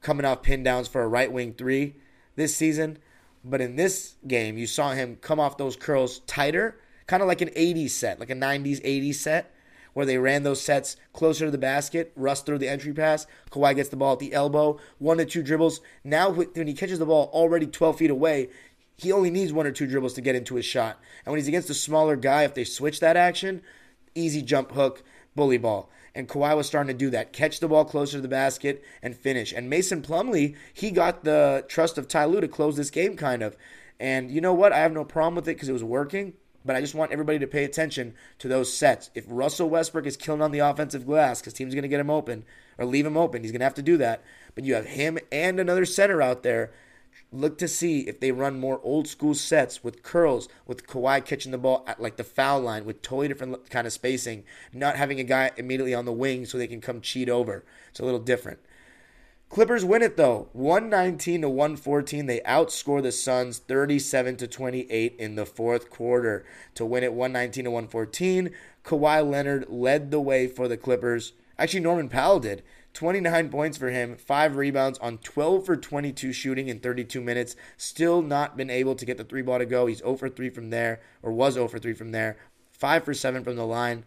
coming 0.03 0.27
off 0.27 0.43
pin 0.43 0.63
downs 0.63 0.89
for 0.89 1.03
a 1.03 1.09
right 1.09 1.33
wing 1.33 1.55
three 1.55 1.95
this 2.37 2.57
season. 2.57 2.99
But 3.45 3.61
in 3.61 3.77
this 3.77 4.15
game, 4.27 4.57
you 4.57 4.67
saw 4.67 4.93
him 4.93 5.17
come 5.21 5.41
off 5.41 5.57
those 5.57 5.77
curls 5.77 6.21
tighter, 6.21 6.79
kind 7.07 7.23
of 7.23 7.29
like 7.29 7.41
an 7.41 7.49
80s 7.51 7.91
set, 7.91 8.21
like 8.21 8.31
a 8.31 8.35
90s, 8.35 8.81
80s 8.83 9.15
set, 9.17 9.55
where 9.95 10.07
they 10.07 10.19
ran 10.19 10.43
those 10.43 10.61
sets 10.61 10.97
closer 11.13 11.47
to 11.47 11.51
the 11.51 11.59
basket. 11.59 12.13
Russ 12.15 12.43
threw 12.43 12.59
the 12.59 12.69
entry 12.69 12.93
pass. 12.93 13.27
Kawhi 13.51 13.75
gets 13.75 13.89
the 13.89 13.97
ball 13.97 14.15
at 14.15 14.21
the 14.21 14.33
elbow, 14.33 14.79
one 14.99 15.19
to 15.19 15.25
two 15.25 15.43
dribbles. 15.43 15.81
Now, 16.05 16.31
when 16.31 16.67
he 16.67 16.75
catches 16.75 16.99
the 16.99 17.07
ball 17.07 17.31
already 17.33 17.67
12 17.67 17.99
feet 17.99 18.11
away, 18.11 18.49
he 18.97 19.11
only 19.11 19.31
needs 19.31 19.53
one 19.53 19.67
or 19.67 19.73
two 19.73 19.87
dribbles 19.87 20.15
to 20.15 20.21
get 20.21 20.37
into 20.37 20.55
his 20.55 20.65
shot. 20.65 21.01
And 21.25 21.33
when 21.33 21.41
he's 21.41 21.49
against 21.49 21.71
a 21.71 21.75
smaller 21.75 22.15
guy, 22.15 22.45
if 22.45 22.55
they 22.55 22.65
switch 22.65 23.01
that 23.01 23.17
action, 23.17 23.63
easy 24.15 24.43
jump 24.43 24.73
hook, 24.73 25.03
bully 25.35 25.59
ball. 25.59 25.91
And 26.15 26.29
Kawhi 26.29 26.57
was 26.57 26.67
starting 26.67 26.89
to 26.89 26.99
do 26.99 27.11
that. 27.11 27.33
Catch 27.33 27.61
the 27.61 27.69
ball 27.69 27.85
closer 27.85 28.19
to 28.19 28.21
the 28.21 28.29
basket 28.29 28.85
and 29.03 29.17
finish. 29.17 29.53
And 29.53 29.71
Mason 29.71 30.03
Plumlee, 30.03 30.57
he 30.75 30.91
got 30.91 31.25
the 31.25 31.65
trust 31.69 31.97
of 31.97 32.07
Ty 32.07 32.27
Lue 32.27 32.41
to 32.41 32.49
close 32.49 32.77
this 32.77 32.91
game, 32.91 33.17
kind 33.17 33.43
of. 33.43 33.57
And 33.99 34.31
you 34.31 34.41
know 34.41 34.53
what? 34.53 34.73
I 34.73 34.79
have 34.79 34.93
no 34.93 35.05
problem 35.05 35.37
with 35.37 35.49
it 35.49 35.55
because 35.55 35.69
it 35.69 35.73
was 35.73 35.85
working. 35.85 36.35
But 36.65 36.77
I 36.77 36.81
just 36.81 36.95
want 36.95 37.13
everybody 37.13 37.39
to 37.41 37.47
pay 37.47 37.65
attention 37.65 38.15
to 38.39 38.49
those 38.49 38.73
sets. 38.73 39.11
If 39.15 39.25
Russell 39.27 39.69
Westbrook 39.69 40.07
is 40.07 40.17
killing 40.17 40.43
on 40.43 40.53
the 40.53 40.61
offensive 40.61 41.07
glass 41.07 41.41
because 41.41 41.55
teams 41.55 41.75
going 41.75 41.83
to 41.83 41.89
get 41.89 42.01
him 42.01 42.11
open 42.11 42.45
or 42.79 42.85
leave 42.85 43.07
him 43.07 43.17
open, 43.17 43.43
he's 43.43 43.51
going 43.51 43.61
to 43.61 43.65
have 43.65 43.75
to 43.75 43.83
do 43.83 43.97
that. 43.97 44.23
But 44.55 44.65
you 44.65 44.75
have 44.75 44.87
him 44.87 45.19
and 45.33 45.59
another 45.59 45.85
center 45.85 46.23
out 46.23 46.43
there 46.43 46.73
look 47.33 47.59
to 47.59 47.69
see 47.69 48.01
if 48.01 48.21
they 48.21 48.31
run 48.31 48.61
more 48.61 48.81
old 48.83 49.09
school 49.09 49.35
sets 49.35 49.83
with 49.83 50.03
curls, 50.03 50.49
with 50.67 50.87
Kawhi 50.87 51.25
catching 51.25 51.53
the 51.53 51.59
ball 51.59 51.85
at 51.87 52.01
like 52.01 52.17
the 52.17 52.25
foul 52.25 52.61
line 52.61 52.85
with 52.85 53.03
totally 53.03 53.29
different 53.29 53.71
kind 53.71 53.87
of 53.87 53.93
spacing, 53.93 54.45
not 54.73 54.97
having 54.97 55.19
a 55.19 55.25
guy 55.25 55.51
immediately 55.57 55.95
on 55.95 56.05
the 56.05 56.13
wing 56.13 56.45
so 56.45 56.59
they 56.59 56.67
can 56.67 56.81
come 56.81 57.01
cheat 57.01 57.29
over. 57.29 57.65
It's 57.91 58.01
a 58.01 58.05
little 58.05 58.21
different. 58.21 58.61
Clippers 59.49 59.85
win 59.85 60.01
it 60.01 60.17
though, 60.17 60.49
119 60.55 61.43
to 61.43 61.49
114. 61.49 62.25
They 62.25 62.41
outscore 62.41 63.03
the 63.03 63.13
Suns 63.13 63.59
37 63.59 64.37
to 64.39 64.47
28 64.47 65.15
in 65.19 65.35
the 65.35 65.45
fourth 65.45 65.91
quarter 65.91 66.45
to 66.75 66.87
win 66.87 67.05
it 67.05 67.13
119 67.13 67.65
to 67.65 67.71
114. 67.71 68.51
Kawhi 68.83 69.31
Leonard 69.31 69.67
led 69.69 70.11
the 70.11 70.21
way 70.21 70.47
for 70.47 70.69
the 70.69 70.79
Clippers. 70.79 71.35
Actually, 71.59 71.81
Norman 71.81 72.09
Powell 72.09 72.41
did. 72.41 72.63
29 72.95 73.49
points 73.49 73.79
for 73.79 73.91
him, 73.91 74.17
5 74.17 74.57
rebounds 74.57 74.99
on 74.99 75.19
12 75.19 75.65
for 75.65 75.77
22 75.77 76.33
shooting 76.33 76.69
in 76.69 76.79
32 76.79 77.21
minutes. 77.21 77.57
Still 77.77 78.23
not 78.23 78.57
been 78.57 78.71
able 78.71 78.95
to 78.95 79.07
get 79.07 79.17
the 79.17 79.25
three 79.25 79.43
ball 79.43 79.59
to 79.59 79.67
go. 79.67 79.87
He's 79.87 79.99
0 79.99 80.17
for 80.17 80.29
3 80.29 80.51
from 80.51 80.71
there, 80.71 81.01
or 81.23 81.33
was 81.33 81.55
0 81.55 81.69
for 81.69 81.79
3 81.79 81.95
from 81.95 82.13
there. 82.13 82.37
5 82.73 83.05
for 83.05 83.15
7 83.15 83.45
from 83.45 83.57
the 83.57 83.67
line. 83.67 84.05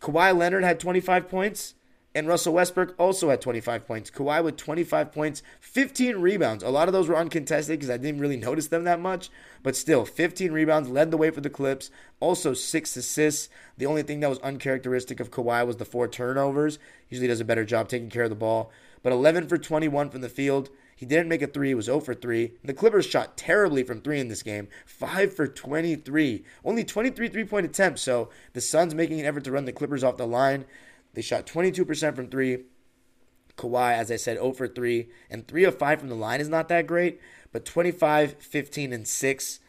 Kawhi 0.00 0.36
Leonard 0.36 0.64
had 0.64 0.78
25 0.78 1.28
points. 1.28 1.74
And 2.16 2.28
Russell 2.28 2.54
Westbrook 2.54 2.94
also 2.96 3.30
had 3.30 3.40
25 3.40 3.86
points. 3.86 4.08
Kawhi 4.08 4.44
with 4.44 4.56
25 4.56 5.10
points, 5.10 5.42
15 5.60 6.16
rebounds. 6.18 6.62
A 6.62 6.68
lot 6.68 6.86
of 6.86 6.92
those 6.92 7.08
were 7.08 7.16
uncontested 7.16 7.78
because 7.78 7.90
I 7.90 7.96
didn't 7.96 8.20
really 8.20 8.36
notice 8.36 8.68
them 8.68 8.84
that 8.84 9.00
much. 9.00 9.30
But 9.64 9.74
still, 9.74 10.04
15 10.04 10.52
rebounds, 10.52 10.88
led 10.88 11.10
the 11.10 11.16
way 11.16 11.30
for 11.30 11.40
the 11.40 11.50
Clips. 11.50 11.90
Also, 12.20 12.54
six 12.54 12.96
assists. 12.96 13.48
The 13.78 13.86
only 13.86 14.04
thing 14.04 14.20
that 14.20 14.30
was 14.30 14.38
uncharacteristic 14.40 15.18
of 15.18 15.32
Kawhi 15.32 15.66
was 15.66 15.78
the 15.78 15.84
four 15.84 16.06
turnovers. 16.06 16.78
Usually 17.08 17.26
does 17.26 17.40
a 17.40 17.44
better 17.44 17.64
job 17.64 17.88
taking 17.88 18.10
care 18.10 18.24
of 18.24 18.30
the 18.30 18.36
ball. 18.36 18.70
But 19.02 19.12
11 19.12 19.48
for 19.48 19.58
21 19.58 20.10
from 20.10 20.20
the 20.20 20.28
field. 20.28 20.70
He 20.96 21.06
didn't 21.06 21.28
make 21.28 21.42
a 21.42 21.48
three. 21.48 21.68
He 21.68 21.74
was 21.74 21.86
0 21.86 22.00
for 22.00 22.14
3. 22.14 22.52
The 22.62 22.72
Clippers 22.72 23.06
shot 23.06 23.36
terribly 23.36 23.82
from 23.82 24.00
three 24.00 24.20
in 24.20 24.28
this 24.28 24.44
game. 24.44 24.68
5 24.86 25.34
for 25.34 25.48
23. 25.48 26.44
Only 26.64 26.84
23 26.84 27.28
three 27.28 27.44
point 27.44 27.66
attempts. 27.66 28.02
So 28.02 28.30
the 28.52 28.60
Suns 28.60 28.94
making 28.94 29.18
an 29.20 29.26
effort 29.26 29.44
to 29.44 29.52
run 29.52 29.64
the 29.64 29.72
Clippers 29.72 30.04
off 30.04 30.16
the 30.16 30.26
line. 30.26 30.64
They 31.14 31.22
shot 31.22 31.46
22% 31.46 32.14
from 32.14 32.28
three. 32.28 32.64
Kawhi, 33.56 33.94
as 33.94 34.10
I 34.10 34.16
said, 34.16 34.36
0 34.36 34.52
for 34.52 34.68
3. 34.68 35.08
And 35.30 35.46
3 35.46 35.64
of 35.64 35.78
5 35.78 36.00
from 36.00 36.08
the 36.08 36.14
line 36.14 36.40
is 36.40 36.48
not 36.48 36.68
that 36.68 36.86
great, 36.86 37.20
but 37.52 37.64
25, 37.64 38.34
15, 38.40 38.92
and 38.92 39.06
6 39.06 39.60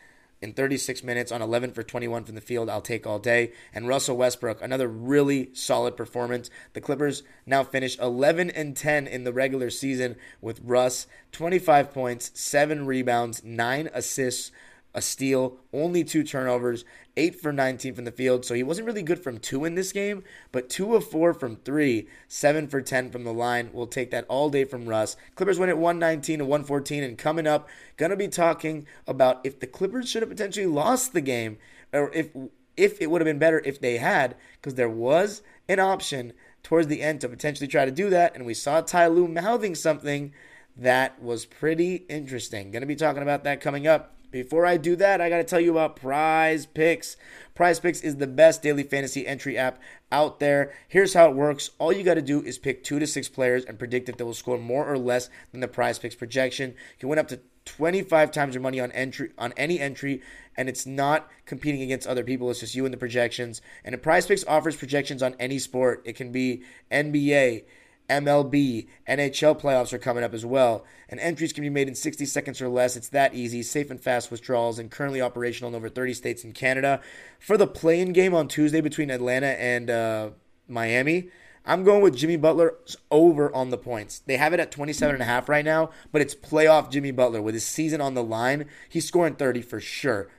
in 0.42 0.54
36 0.54 1.04
minutes 1.04 1.32
on 1.32 1.42
11 1.42 1.72
for 1.72 1.82
21 1.82 2.24
from 2.24 2.36
the 2.36 2.42
field, 2.42 2.70
I'll 2.70 2.82
take 2.82 3.08
all 3.08 3.20
day. 3.20 3.52
And 3.74 3.88
Russell 3.88 4.18
Westbrook, 4.18 4.62
another 4.62 4.88
really 4.88 5.50
solid 5.54 5.96
performance. 5.96 6.50
The 6.74 6.82
Clippers 6.82 7.24
now 7.46 7.64
finish 7.64 7.98
11 8.00 8.52
and 8.52 8.75
10 8.75 9.08
in 9.08 9.24
the 9.24 9.34
regular 9.34 9.70
season 9.70 10.16
with 10.42 10.62
Russ, 10.64 11.08
25 11.32 11.92
points, 11.92 12.32
7 12.36 12.86
rebounds, 12.86 13.44
9 13.44 13.90
assists, 13.94 14.52
a 14.94 15.02
steal, 15.02 15.58
only 15.74 16.04
two 16.04 16.24
turnovers, 16.24 16.86
8 17.18 17.40
for 17.40 17.54
19 17.54 17.96
from 17.96 18.06
the 18.06 18.12
field. 18.12 18.46
So 18.46 18.54
he 18.54 18.64
wasn't 18.64 18.88
really 18.88 19.04
good 19.04 19.24
from 19.24 19.38
2 19.38 19.66
in 19.66 19.76
this 19.76 19.92
game, 19.92 20.24
but 20.52 20.70
2 20.70 20.96
of 20.96 21.10
4 21.10 21.34
from 21.34 21.58
3, 21.58 22.08
7 22.28 22.68
for 22.68 22.82
10 22.82 23.12
from 23.12 23.24
the 23.24 23.34
line. 23.34 23.70
We'll 23.74 23.88
take 23.88 24.12
that 24.12 24.26
all 24.28 24.50
day 24.50 24.64
from 24.66 24.86
Russ. 24.86 25.16
Clippers 25.36 25.60
win 25.60 25.70
at 25.70 25.78
119 25.78 26.40
to 26.40 26.46
114 26.46 27.04
and 27.04 27.18
coming 27.18 27.48
up, 27.48 27.68
going 27.98 28.12
to 28.12 28.18
be 28.18 28.28
talking 28.28 28.86
about 29.08 29.42
if 29.44 29.60
the 29.60 29.68
Clippers 29.68 30.10
should 30.10 30.22
have 30.22 30.30
potentially 30.30 30.66
lost 30.66 31.14
the 31.14 31.22
game 31.22 31.58
or 31.94 32.12
if 32.14 32.30
if 32.78 33.02
it 33.02 33.10
would 33.10 33.22
have 33.22 33.26
been 33.26 33.40
better 33.40 33.62
if 33.64 33.80
they 33.80 33.98
had, 33.98 34.36
because 34.54 34.76
there 34.76 34.90
was 34.90 35.42
an 35.68 35.80
option 35.80 36.34
towards 36.64 36.88
the 36.88 37.02
end 37.02 37.22
to 37.22 37.30
potentially 37.30 37.68
try 37.68 37.86
to 37.86 37.92
do 37.92 38.10
that, 38.10 38.36
and 38.36 38.46
we 38.46 38.54
saw 38.54 38.82
Ty 38.82 39.08
Lue 39.08 39.28
mouthing 39.28 39.76
something 39.76 40.34
that 40.78 41.22
was 41.22 41.46
pretty 41.46 42.06
interesting. 42.10 42.72
Going 42.72 42.82
to 42.82 42.88
be 42.88 42.96
talking 42.96 43.22
about 43.22 43.44
that 43.46 43.62
coming 43.62 43.88
up. 43.88 44.15
Before 44.36 44.65
I 44.65 44.75
do 44.75 44.98
that, 44.98 45.22
I 45.22 45.30
got 45.30 45.38
to 45.38 45.46
tell 45.46 45.62
you 45.62 45.72
about 45.72 45.96
Prize 45.96 46.65
Picks. 46.65 47.15
Prize 47.54 47.80
Picks 47.80 48.01
is 48.01 48.18
the 48.18 48.27
best 48.27 48.62
daily 48.62 48.84
fantasy 48.84 49.25
entry 49.25 49.58
app 49.58 49.80
out 50.12 50.42
there. 50.42 50.74
Here's 50.89 51.13
how 51.13 51.30
it 51.30 51.38
works 51.38 51.70
all 51.77 51.94
you 51.94 52.04
got 52.04 52.15
to 52.15 52.22
do 52.22 52.42
is 52.42 52.58
pick 52.58 52.84
two 52.84 53.00
to 53.00 53.08
six 53.08 53.30
players 53.30 53.63
and 53.63 53.80
predict 53.80 54.10
if 54.10 54.18
they 54.18 54.25
will 54.25 54.34
score 54.34 54.58
more 54.58 54.92
or 54.92 54.98
less 54.98 55.30
than 55.54 55.62
the 55.62 55.70
Prize 55.70 56.00
Picks 56.00 56.15
projection. 56.15 56.72
You 56.72 57.00
can 57.00 57.08
win 57.08 57.20
up 57.20 57.30
to 57.30 57.39
25 57.63 58.30
times 58.32 58.56
your 58.56 58.62
money 58.62 58.82
on 58.82 58.92
entry 58.92 59.32
on 59.38 59.54
any 59.56 59.80
entry 59.80 60.22
and 60.58 60.68
it's 60.68 60.86
not 60.86 61.32
competing 61.46 61.82
against 61.82 62.06
other 62.06 62.24
people 62.24 62.51
it's 62.51 62.60
just 62.60 62.75
you 62.75 62.84
and 62.86 62.94
the 62.94 62.98
projections 62.98 63.60
and 63.84 63.92
the 63.92 63.98
prize 63.98 64.27
picks 64.27 64.46
offers 64.46 64.75
projections 64.75 65.24
on 65.24 65.36
any 65.39 65.58
sport 65.58 66.00
it 66.06 66.15
can 66.15 66.32
be 66.32 66.62
nba 66.92 67.63
MLB, 68.10 68.88
NHL 69.08 69.60
playoffs 69.60 69.94
are 69.94 69.98
coming 69.98 70.24
up 70.24 70.34
as 70.34 70.46
well, 70.46 70.86
and 71.10 71.20
entries 71.20 71.54
can 71.54 71.64
be 71.64 71.70
made 71.70 71.88
in 71.88 71.96
60 71.96 72.26
seconds 72.26 72.62
or 72.62 72.70
less. 72.70 72.96
It's 72.96 73.10
that 73.10 73.34
easy, 73.34 73.64
safe 73.64 73.90
and 73.90 74.00
fast 74.00 74.30
withdrawals, 74.32 74.78
and 74.78 74.92
currently 74.92 75.22
operational 75.22 75.70
in 75.70 75.76
over 75.76 75.90
30 75.90 76.14
states 76.14 76.44
in 76.44 76.52
Canada. 76.52 77.02
For 77.40 77.58
the 77.58 77.68
play-in 77.68 78.14
game 78.14 78.34
on 78.34 78.48
Tuesday 78.48 78.82
between 78.82 79.10
Atlanta 79.10 79.60
and 79.60 79.90
uh, 79.90 80.30
Miami, 80.68 81.30
I'm 81.66 81.84
going 81.84 82.02
with 82.02 82.16
Jimmy 82.16 82.38
Butler 82.38 82.76
over 83.10 83.54
on 83.56 83.72
the 83.72 83.78
points. 83.78 84.20
They 84.20 84.38
have 84.38 84.54
it 84.54 84.60
at 84.60 84.72
27 84.72 85.16
and 85.16 85.24
a 85.24 85.26
half 85.26 85.50
right 85.50 85.66
now, 85.66 85.90
but 86.12 86.22
it's 86.22 86.36
playoff 86.36 86.92
Jimmy 86.92 87.12
Butler 87.12 87.42
with 87.42 87.56
his 87.56 87.66
season 87.66 88.02
on 88.02 88.14
the 88.14 88.24
line. 88.24 88.66
He's 88.88 89.08
scoring 89.08 89.36
30 89.36 89.64
for 89.64 89.80
sure. 89.80 90.30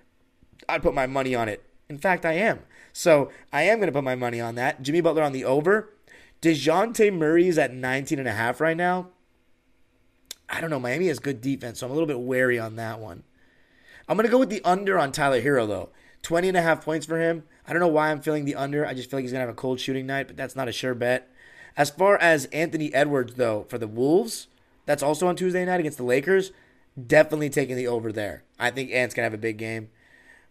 I'd 0.68 0.82
put 0.82 0.94
my 0.94 1.06
money 1.06 1.35
on 1.35 1.49
it. 1.49 1.64
In 1.88 1.99
fact, 1.99 2.25
I 2.25 2.35
am. 2.35 2.61
So 2.92 3.30
I 3.52 3.62
am 3.62 3.78
going 3.78 3.88
to 3.88 3.92
put 3.92 4.04
my 4.04 4.14
money 4.14 4.40
on 4.40 4.54
that. 4.54 4.82
Jimmy 4.82 5.00
Butler 5.00 5.23
on 5.23 5.32
the 5.32 5.44
over. 5.44 5.92
DeJounte 6.46 7.12
Murray 7.12 7.48
is 7.48 7.58
at 7.58 7.74
19 7.74 8.20
and 8.20 8.28
a 8.28 8.32
half 8.32 8.60
right 8.60 8.76
now. 8.76 9.08
I 10.48 10.60
don't 10.60 10.70
know. 10.70 10.78
Miami 10.78 11.08
has 11.08 11.18
good 11.18 11.40
defense, 11.40 11.80
so 11.80 11.86
I'm 11.86 11.90
a 11.90 11.94
little 11.94 12.06
bit 12.06 12.20
wary 12.20 12.56
on 12.56 12.76
that 12.76 13.00
one. 13.00 13.24
I'm 14.08 14.16
going 14.16 14.28
to 14.28 14.30
go 14.30 14.38
with 14.38 14.50
the 14.50 14.62
under 14.62 14.96
on 14.96 15.10
Tyler 15.10 15.42
Herro, 15.42 15.66
though. 15.66 15.88
20 16.22 16.46
and 16.46 16.56
a 16.56 16.62
half 16.62 16.84
points 16.84 17.04
for 17.04 17.18
him. 17.18 17.42
I 17.66 17.72
don't 17.72 17.80
know 17.80 17.88
why 17.88 18.12
I'm 18.12 18.20
feeling 18.20 18.44
the 18.44 18.54
under. 18.54 18.86
I 18.86 18.94
just 18.94 19.10
feel 19.10 19.18
like 19.18 19.24
he's 19.24 19.32
going 19.32 19.40
to 19.40 19.46
have 19.48 19.56
a 19.56 19.60
cold 19.60 19.80
shooting 19.80 20.06
night, 20.06 20.28
but 20.28 20.36
that's 20.36 20.54
not 20.54 20.68
a 20.68 20.72
sure 20.72 20.94
bet. 20.94 21.28
As 21.76 21.90
far 21.90 22.16
as 22.18 22.44
Anthony 22.46 22.94
Edwards, 22.94 23.34
though, 23.34 23.66
for 23.68 23.76
the 23.76 23.88
Wolves, 23.88 24.46
that's 24.84 25.02
also 25.02 25.26
on 25.26 25.34
Tuesday 25.34 25.64
night 25.64 25.80
against 25.80 25.98
the 25.98 26.04
Lakers. 26.04 26.52
Definitely 26.96 27.50
taking 27.50 27.74
the 27.74 27.88
over 27.88 28.12
there. 28.12 28.44
I 28.56 28.70
think 28.70 28.92
Ant's 28.92 29.16
going 29.16 29.22
to 29.22 29.30
have 29.30 29.34
a 29.34 29.42
big 29.42 29.58
game. 29.58 29.88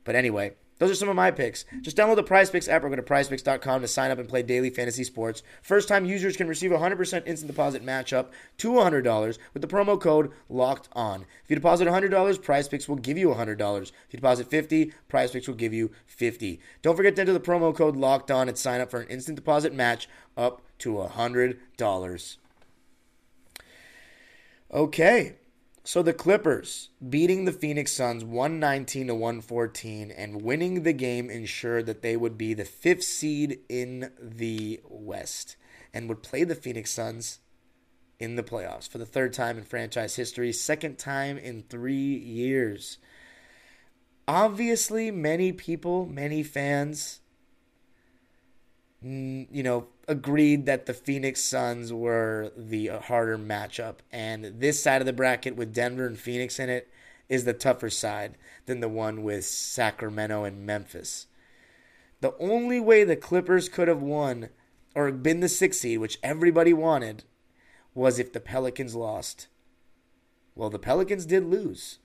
But 0.03 0.15
anyway, 0.15 0.55
those 0.77 0.91
are 0.91 0.95
some 0.95 1.09
of 1.09 1.15
my 1.15 1.31
picks. 1.31 1.63
Just 1.81 1.95
download 1.95 2.17
the 2.17 2.23
Prize 2.23 2.49
Picks 2.49 2.67
app 2.67 2.83
or 2.83 2.89
go 2.89 2.95
to 2.95 3.01
prizepicks.com 3.01 3.81
to 3.81 3.87
sign 3.87 4.11
up 4.11 4.19
and 4.19 4.27
play 4.27 4.43
daily 4.43 4.69
fantasy 4.69 5.03
sports. 5.05 5.41
First 5.61 5.87
time 5.87 6.05
users 6.05 6.35
can 6.35 6.47
receive 6.47 6.71
a 6.71 6.77
100% 6.77 7.25
instant 7.25 7.47
deposit 7.47 7.83
match 7.83 8.11
up 8.11 8.33
to 8.57 8.71
$100 8.71 9.37
with 9.53 9.61
the 9.61 9.67
promo 9.67 9.99
code 9.99 10.31
LOCKED 10.49 10.89
ON. 10.93 11.25
If 11.43 11.49
you 11.49 11.55
deposit 11.55 11.87
$100, 11.87 12.41
Prize 12.41 12.67
Picks 12.67 12.89
will 12.89 12.97
give 12.97 13.17
you 13.17 13.29
$100. 13.29 13.81
If 13.81 13.91
you 14.11 14.17
deposit 14.17 14.47
50, 14.47 14.91
Prize 15.07 15.31
Picks 15.31 15.47
will 15.47 15.55
give 15.55 15.73
you 15.73 15.91
50. 16.07 16.59
Don't 16.81 16.97
forget 16.97 17.15
to 17.15 17.21
enter 17.21 17.33
the 17.33 17.39
promo 17.39 17.73
code 17.73 17.95
LOCKED 17.95 18.31
ON 18.31 18.49
and 18.49 18.57
sign 18.57 18.81
up 18.81 18.91
for 18.91 18.99
an 18.99 19.07
instant 19.07 19.37
deposit 19.37 19.73
match 19.73 20.09
up 20.35 20.61
to 20.79 20.93
$100. 20.93 22.37
Okay, 24.73 25.35
so 25.87 26.01
the 26.01 26.13
Clippers 26.13 26.89
beating 27.07 27.45
the 27.45 27.51
Phoenix 27.51 27.91
Suns 27.91 28.25
119 28.25 29.05
to 29.05 29.13
114 29.13 30.09
and 30.09 30.41
winning 30.41 30.81
the 30.81 30.93
game 30.93 31.29
ensured 31.29 31.85
that 31.85 32.01
they 32.01 32.17
would 32.17 32.39
be 32.39 32.55
the 32.55 32.65
fifth 32.65 33.03
seed 33.03 33.59
in 33.69 34.11
the 34.19 34.81
West 34.89 35.57
and 35.93 36.09
would 36.09 36.23
play 36.23 36.43
the 36.43 36.55
Phoenix 36.55 36.89
Suns 36.89 37.37
in 38.19 38.35
the 38.35 38.41
playoffs 38.41 38.89
for 38.89 38.97
the 38.97 39.05
third 39.05 39.31
time 39.31 39.59
in 39.59 39.63
franchise 39.63 40.15
history, 40.15 40.51
second 40.51 40.97
time 40.97 41.37
in 41.37 41.61
three 41.61 42.15
years. 42.17 42.97
Obviously, 44.27 45.11
many 45.11 45.51
people, 45.51 46.07
many 46.07 46.41
fans, 46.41 47.21
Mm, 49.05 49.47
you 49.51 49.61
know, 49.61 49.87
agreed 50.07 50.65
that 50.65 50.85
the 50.85 50.93
Phoenix 50.93 51.41
Suns 51.41 51.93
were 51.93 52.51
the 52.57 52.89
uh, 52.89 52.99
harder 52.99 53.37
matchup. 53.37 53.97
And 54.11 54.59
this 54.59 54.81
side 54.81 55.01
of 55.01 55.05
the 55.05 55.13
bracket 55.13 55.55
with 55.55 55.73
Denver 55.73 56.07
and 56.07 56.17
Phoenix 56.17 56.59
in 56.59 56.69
it 56.69 56.89
is 57.29 57.45
the 57.45 57.53
tougher 57.53 57.89
side 57.89 58.37
than 58.65 58.79
the 58.79 58.89
one 58.89 59.23
with 59.23 59.45
Sacramento 59.45 60.43
and 60.43 60.65
Memphis. 60.65 61.27
The 62.21 62.35
only 62.39 62.79
way 62.79 63.03
the 63.03 63.15
Clippers 63.15 63.69
could 63.69 63.87
have 63.87 64.01
won 64.01 64.49
or 64.95 65.11
been 65.11 65.41
the 65.41 65.49
sixth 65.49 65.81
seed, 65.81 65.99
which 65.99 66.19
everybody 66.23 66.73
wanted, 66.73 67.25
was 67.93 68.17
if 68.17 68.31
the 68.33 68.39
Pelicans 68.39 68.95
lost. 68.95 69.47
Well, 70.55 70.69
the 70.69 70.79
Pelicans 70.79 71.25
did 71.25 71.45
lose. 71.45 71.99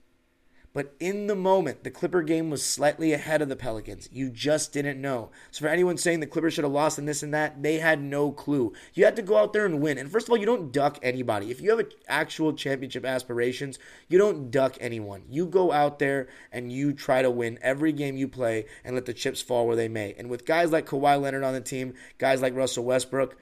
But 0.73 0.95
in 1.01 1.27
the 1.27 1.35
moment, 1.35 1.83
the 1.83 1.91
Clipper 1.91 2.21
game 2.21 2.49
was 2.49 2.65
slightly 2.65 3.11
ahead 3.11 3.41
of 3.41 3.49
the 3.49 3.57
Pelicans. 3.57 4.07
You 4.11 4.29
just 4.29 4.71
didn't 4.71 5.01
know. 5.01 5.29
So 5.51 5.65
for 5.65 5.67
anyone 5.67 5.97
saying 5.97 6.21
the 6.21 6.27
Clippers 6.27 6.53
should 6.53 6.63
have 6.63 6.71
lost 6.71 6.97
and 6.97 7.05
this 7.05 7.23
and 7.23 7.33
that, 7.33 7.61
they 7.61 7.79
had 7.79 8.01
no 8.01 8.31
clue. 8.31 8.71
You 8.93 9.03
had 9.03 9.17
to 9.17 9.21
go 9.21 9.35
out 9.35 9.51
there 9.51 9.65
and 9.65 9.81
win. 9.81 9.97
And 9.97 10.09
first 10.09 10.27
of 10.27 10.31
all, 10.31 10.37
you 10.37 10.45
don't 10.45 10.71
duck 10.71 10.97
anybody. 11.01 11.51
If 11.51 11.59
you 11.59 11.75
have 11.75 11.85
actual 12.07 12.53
championship 12.53 13.05
aspirations, 13.05 13.79
you 14.07 14.17
don't 14.17 14.49
duck 14.49 14.77
anyone. 14.79 15.23
You 15.29 15.45
go 15.45 15.73
out 15.73 15.99
there 15.99 16.29
and 16.53 16.71
you 16.71 16.93
try 16.93 17.21
to 17.21 17.29
win 17.29 17.59
every 17.61 17.91
game 17.91 18.15
you 18.15 18.29
play 18.29 18.65
and 18.85 18.95
let 18.95 19.05
the 19.05 19.13
chips 19.13 19.41
fall 19.41 19.67
where 19.67 19.75
they 19.75 19.89
may. 19.89 20.15
And 20.17 20.29
with 20.29 20.45
guys 20.45 20.71
like 20.71 20.85
Kawhi 20.85 21.19
Leonard 21.19 21.43
on 21.43 21.53
the 21.53 21.59
team, 21.59 21.95
guys 22.17 22.41
like 22.41 22.55
Russell 22.55 22.85
Westbrook, 22.85 23.35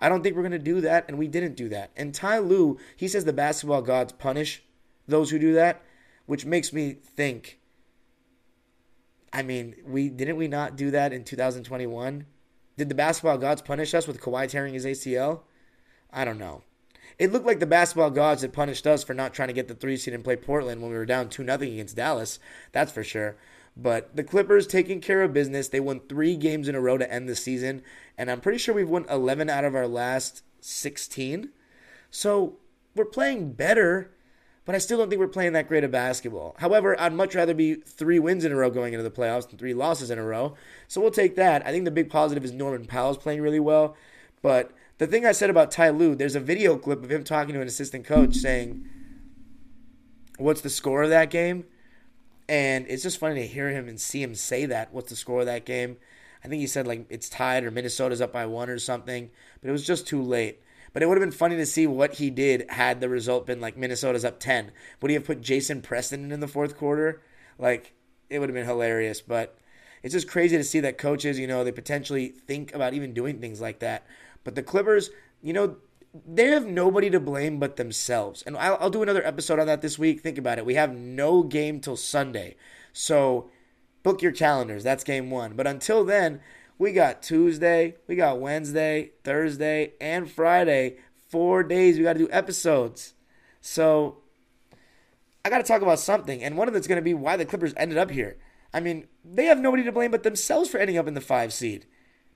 I 0.00 0.08
don't 0.08 0.24
think 0.24 0.34
we're 0.34 0.42
going 0.42 0.50
to 0.50 0.58
do 0.58 0.80
that, 0.80 1.04
and 1.06 1.16
we 1.16 1.28
didn't 1.28 1.54
do 1.54 1.68
that. 1.68 1.92
And 1.96 2.12
Ty 2.12 2.38
Lue, 2.38 2.76
he 2.96 3.06
says 3.06 3.24
the 3.24 3.32
basketball 3.32 3.82
gods 3.82 4.12
punish 4.12 4.64
those 5.06 5.30
who 5.30 5.38
do 5.38 5.52
that 5.54 5.80
which 6.32 6.46
makes 6.46 6.72
me 6.72 6.94
think. 6.94 7.60
I 9.34 9.42
mean, 9.42 9.74
we 9.86 10.08
didn't 10.08 10.38
we 10.38 10.48
not 10.48 10.76
do 10.76 10.90
that 10.90 11.12
in 11.12 11.24
2021? 11.24 12.24
Did 12.78 12.88
the 12.88 12.94
basketball 12.94 13.36
gods 13.36 13.60
punish 13.60 13.92
us 13.92 14.06
with 14.06 14.18
Kawhi 14.18 14.48
tearing 14.48 14.72
his 14.72 14.86
ACL? 14.86 15.40
I 16.10 16.24
don't 16.24 16.38
know. 16.38 16.62
It 17.18 17.32
looked 17.32 17.44
like 17.44 17.60
the 17.60 17.66
basketball 17.66 18.08
gods 18.08 18.40
had 18.40 18.54
punished 18.54 18.86
us 18.86 19.04
for 19.04 19.12
not 19.12 19.34
trying 19.34 19.48
to 19.48 19.52
get 19.52 19.68
the 19.68 19.74
three 19.74 19.98
seed 19.98 20.14
and 20.14 20.24
play 20.24 20.36
Portland 20.36 20.80
when 20.80 20.90
we 20.90 20.96
were 20.96 21.04
down 21.04 21.28
2 21.28 21.44
0 21.44 21.54
against 21.60 21.96
Dallas. 21.96 22.38
That's 22.72 22.92
for 22.92 23.04
sure. 23.04 23.36
But 23.76 24.16
the 24.16 24.24
Clippers 24.24 24.66
taking 24.66 25.02
care 25.02 25.20
of 25.20 25.34
business. 25.34 25.68
They 25.68 25.80
won 25.80 26.00
three 26.00 26.36
games 26.36 26.66
in 26.66 26.74
a 26.74 26.80
row 26.80 26.96
to 26.96 27.12
end 27.12 27.28
the 27.28 27.36
season. 27.36 27.82
And 28.16 28.30
I'm 28.30 28.40
pretty 28.40 28.56
sure 28.56 28.74
we've 28.74 28.88
won 28.88 29.04
11 29.10 29.50
out 29.50 29.66
of 29.66 29.74
our 29.74 29.86
last 29.86 30.44
16. 30.62 31.50
So 32.10 32.56
we're 32.94 33.04
playing 33.04 33.52
better 33.52 34.12
but 34.64 34.74
I 34.74 34.78
still 34.78 34.98
don't 34.98 35.08
think 35.08 35.18
we're 35.18 35.28
playing 35.28 35.54
that 35.54 35.68
great 35.68 35.84
of 35.84 35.90
basketball. 35.90 36.54
However, 36.58 36.98
I'd 37.00 37.12
much 37.12 37.34
rather 37.34 37.54
be 37.54 37.74
three 37.74 38.18
wins 38.18 38.44
in 38.44 38.52
a 38.52 38.56
row 38.56 38.70
going 38.70 38.92
into 38.92 39.02
the 39.02 39.10
playoffs 39.10 39.48
than 39.48 39.58
three 39.58 39.74
losses 39.74 40.10
in 40.10 40.18
a 40.18 40.24
row. 40.24 40.54
So 40.86 41.00
we'll 41.00 41.10
take 41.10 41.34
that. 41.36 41.66
I 41.66 41.72
think 41.72 41.84
the 41.84 41.90
big 41.90 42.10
positive 42.10 42.44
is 42.44 42.52
Norman 42.52 42.86
Powell's 42.86 43.18
playing 43.18 43.40
really 43.40 43.60
well. 43.60 43.96
But 44.40 44.70
the 44.98 45.06
thing 45.06 45.26
I 45.26 45.32
said 45.32 45.50
about 45.50 45.72
Ty 45.72 45.90
Lue, 45.90 46.14
there's 46.14 46.36
a 46.36 46.40
video 46.40 46.76
clip 46.76 47.02
of 47.02 47.10
him 47.10 47.24
talking 47.24 47.54
to 47.54 47.60
an 47.60 47.66
assistant 47.66 48.04
coach 48.04 48.36
saying, 48.36 48.88
What's 50.38 50.60
the 50.60 50.70
score 50.70 51.02
of 51.02 51.10
that 51.10 51.30
game? 51.30 51.64
And 52.48 52.86
it's 52.88 53.02
just 53.02 53.18
funny 53.18 53.40
to 53.40 53.46
hear 53.46 53.70
him 53.70 53.88
and 53.88 54.00
see 54.00 54.22
him 54.22 54.34
say 54.34 54.66
that. 54.66 54.92
What's 54.92 55.10
the 55.10 55.16
score 55.16 55.40
of 55.40 55.46
that 55.46 55.64
game? 55.64 55.96
I 56.44 56.48
think 56.48 56.60
he 56.60 56.66
said 56.66 56.86
like 56.86 57.06
it's 57.08 57.28
tied 57.28 57.64
or 57.64 57.70
Minnesota's 57.70 58.20
up 58.20 58.32
by 58.32 58.46
one 58.46 58.68
or 58.68 58.78
something, 58.78 59.30
but 59.60 59.68
it 59.68 59.72
was 59.72 59.86
just 59.86 60.06
too 60.06 60.22
late. 60.22 60.60
But 60.92 61.02
it 61.02 61.06
would 61.06 61.16
have 61.16 61.26
been 61.26 61.36
funny 61.36 61.56
to 61.56 61.66
see 61.66 61.86
what 61.86 62.14
he 62.14 62.30
did 62.30 62.66
had 62.70 63.00
the 63.00 63.08
result 63.08 63.46
been 63.46 63.60
like 63.60 63.76
Minnesota's 63.76 64.24
up 64.24 64.38
10. 64.38 64.72
Would 65.00 65.10
he 65.10 65.14
have 65.14 65.24
put 65.24 65.40
Jason 65.40 65.80
Preston 65.80 66.30
in 66.32 66.40
the 66.40 66.48
fourth 66.48 66.76
quarter? 66.76 67.22
Like, 67.58 67.94
it 68.28 68.38
would 68.38 68.48
have 68.48 68.54
been 68.54 68.66
hilarious. 68.66 69.20
But 69.20 69.56
it's 70.02 70.12
just 70.12 70.28
crazy 70.28 70.56
to 70.56 70.64
see 70.64 70.80
that 70.80 70.98
coaches, 70.98 71.38
you 71.38 71.46
know, 71.46 71.64
they 71.64 71.72
potentially 71.72 72.28
think 72.28 72.74
about 72.74 72.94
even 72.94 73.14
doing 73.14 73.40
things 73.40 73.60
like 73.60 73.78
that. 73.78 74.06
But 74.44 74.54
the 74.54 74.62
Clippers, 74.62 75.10
you 75.40 75.52
know, 75.52 75.76
they 76.26 76.48
have 76.48 76.66
nobody 76.66 77.08
to 77.10 77.20
blame 77.20 77.58
but 77.58 77.76
themselves. 77.76 78.42
And 78.42 78.56
I'll, 78.56 78.76
I'll, 78.80 78.90
do 78.90 79.02
another 79.02 79.26
episode 79.26 79.58
on 79.58 79.66
that 79.66 79.80
this 79.80 79.98
week. 79.98 80.20
Think 80.20 80.38
about 80.38 80.58
it. 80.58 80.66
We 80.66 80.74
have 80.74 80.94
no 80.94 81.42
game 81.42 81.80
till 81.80 81.96
Sunday. 81.96 82.56
So 82.92 83.50
book 84.02 84.20
your 84.20 84.32
calendars. 84.32 84.84
That's 84.84 85.04
game 85.04 85.30
one. 85.30 85.54
But 85.54 85.66
until 85.66 86.04
then, 86.04 86.40
we 86.82 86.92
got 86.92 87.22
Tuesday, 87.22 87.94
we 88.08 88.16
got 88.16 88.40
Wednesday, 88.40 89.12
Thursday, 89.22 89.92
and 90.00 90.28
Friday. 90.28 90.96
Four 91.28 91.62
days 91.62 91.96
we 91.96 92.02
got 92.02 92.14
to 92.14 92.18
do 92.18 92.28
episodes. 92.32 93.14
So 93.60 94.18
I 95.44 95.48
got 95.48 95.58
to 95.58 95.64
talk 95.64 95.80
about 95.80 96.00
something. 96.00 96.42
And 96.42 96.56
one 96.56 96.66
of 96.66 96.74
it's 96.74 96.88
going 96.88 96.96
to 96.96 97.02
be 97.02 97.14
why 97.14 97.36
the 97.36 97.46
Clippers 97.46 97.72
ended 97.76 97.98
up 97.98 98.10
here. 98.10 98.36
I 98.74 98.80
mean, 98.80 99.06
they 99.24 99.44
have 99.44 99.60
nobody 99.60 99.84
to 99.84 99.92
blame 99.92 100.10
but 100.10 100.24
themselves 100.24 100.68
for 100.70 100.78
ending 100.78 100.98
up 100.98 101.06
in 101.06 101.14
the 101.14 101.20
five 101.20 101.52
seed. 101.52 101.86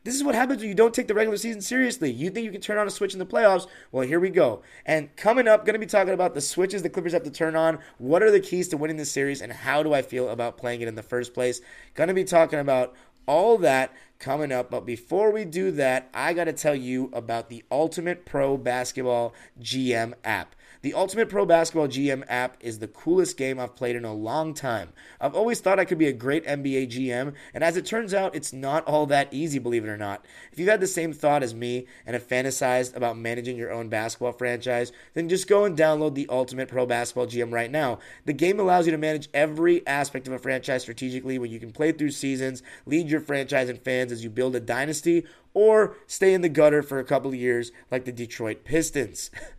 This 0.05 0.15
is 0.15 0.23
what 0.23 0.37
happens 0.37 0.61
when 0.61 0.69
you 0.69 0.77
don't 0.77 0.95
take 0.95 1.09
the 1.09 1.15
regular 1.15 1.37
season 1.37 1.61
seriously. 1.61 2.13
You 2.13 2.31
think 2.31 2.45
you 2.45 2.53
can 2.53 2.61
turn 2.61 2.79
on 2.79 2.87
a 2.87 2.91
switch 2.93 3.15
in 3.15 3.19
the 3.19 3.27
playoffs? 3.27 3.67
Well, 3.91 4.07
here 4.07 4.21
we 4.21 4.31
go. 4.31 4.63
And 4.85 5.15
coming 5.17 5.49
up, 5.49 5.67
going 5.67 5.75
to 5.75 5.81
be 5.81 5.87
talking 5.87 6.15
about 6.15 6.35
the 6.35 6.41
switches 6.41 6.85
the 6.85 6.89
Clippers 6.89 7.13
have 7.15 7.25
to 7.25 7.31
turn 7.33 7.57
on. 7.57 7.81
What 7.99 8.23
are 8.23 8.31
the 8.31 8.39
keys 8.39 8.69
to 8.69 8.77
winning 8.77 8.97
this 8.97 9.11
series, 9.11 9.43
and 9.43 9.53
how 9.53 9.83
do 9.83 9.93
I 9.93 10.03
feel 10.03 10.29
about 10.29 10.59
playing 10.59 10.83
it 10.83 10.87
in 10.87 10.95
the 10.95 11.03
first 11.03 11.35
place? 11.35 11.61
Going 11.95 12.07
to 12.07 12.15
be 12.15 12.23
talking 12.23 12.61
about 12.61 12.95
all 13.27 13.59
that 13.59 13.93
coming 14.19 14.53
up. 14.53 14.71
But 14.71 14.87
before 14.87 15.31
we 15.31 15.45
do 15.45 15.71
that, 15.73 16.09
I 16.15 16.33
got 16.33 16.45
to 16.45 16.53
tell 16.53 16.75
you 16.75 17.11
about 17.13 17.49
the 17.49 17.65
Ultimate 17.71 18.25
Pro 18.25 18.57
Basketball 18.57 19.35
GM 19.61 20.15
app. 20.25 20.55
The 20.83 20.95
Ultimate 20.95 21.29
Pro 21.29 21.47
Basketball 21.47 21.89
GM 21.89 22.25
app 22.29 22.57
is 22.61 22.79
the 22.79 22.89
coolest 22.89 23.37
game 23.37 23.59
I've 23.59 23.75
played 23.75 23.97
in 23.97 24.05
a 24.05 24.13
long 24.13 24.53
time. 24.53 24.91
I've 25.21 25.35
always 25.35 25.61
thought 25.61 25.79
I 25.79 25.85
could 25.85 25.99
be 25.99 26.07
a 26.07 26.13
great 26.13 26.45
NBA 26.47 26.89
GM, 26.89 27.35
and 27.55 27.65
as 27.65 27.77
it 27.77 27.87
turns 27.87 28.13
out, 28.13 28.35
it's 28.35 28.53
not 28.53 28.85
all 28.85 29.07
that 29.07 29.33
easy, 29.33 29.59
believe 29.59 29.85
it 29.85 29.89
or 29.89 29.97
not. 29.97 30.25
If 30.53 30.59
you've 30.59 30.69
had 30.69 30.81
the 30.81 30.87
same 30.87 31.13
thought 31.13 31.43
as 31.43 31.55
me 31.55 31.87
and 32.05 32.15
have 32.15 32.29
fantasized 32.29 32.95
about 32.95 33.17
managing 33.17 33.57
your 33.57 33.73
own 33.73 33.89
basketball 33.89 34.33
franchise, 34.33 34.93
then 35.15 35.29
just 35.29 35.49
go 35.49 35.65
and 35.65 35.77
download 35.77 36.15
the 36.15 36.29
Ultimate 36.29 36.69
Pro 36.69 36.85
Basketball 36.85 37.27
GM 37.27 37.53
right 37.53 37.71
now. 37.71 37.99
The 38.27 38.33
game 38.35 38.61
allows 38.61 38.87
you 38.87 38.93
to 38.93 38.99
manage 38.99 39.29
every 39.33 39.87
aspect 39.87 40.27
of 40.27 40.35
a 40.35 40.39
franchise 40.39 40.83
strategically 40.83 41.39
when 41.39 41.51
you 41.51 41.59
can 41.59 41.73
play 41.73 41.93
through 41.93 42.11
seasons, 42.11 42.63
lead 42.85 43.09
your 43.09 43.21
franchise 43.21 43.69
and 43.69 43.81
fans 43.81 44.13
as 44.13 44.23
you 44.23 44.31
build 44.31 44.55
a 44.55 44.61
dynasty, 44.61 45.25
or 45.55 45.97
stay 46.07 46.35
in 46.35 46.43
the 46.43 46.51
gutter 46.51 46.83
for 46.83 46.99
a 46.99 47.05
couple 47.05 47.31
of 47.31 47.37
years 47.37 47.73
like 47.91 48.05
the 48.05 48.13
Detroit 48.13 48.63
Pistons. 48.65 49.31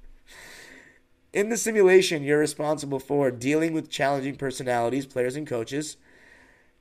In 1.38 1.50
the 1.50 1.58
simulation, 1.58 2.23
you're 2.23 2.39
responsible 2.39 2.97
for 2.97 3.30
dealing 3.30 3.71
with 3.71 3.91
challenging 3.91 4.38
personalities, 4.38 5.06
players, 5.06 5.36
and 5.36 5.45
coaches. 5.45 5.97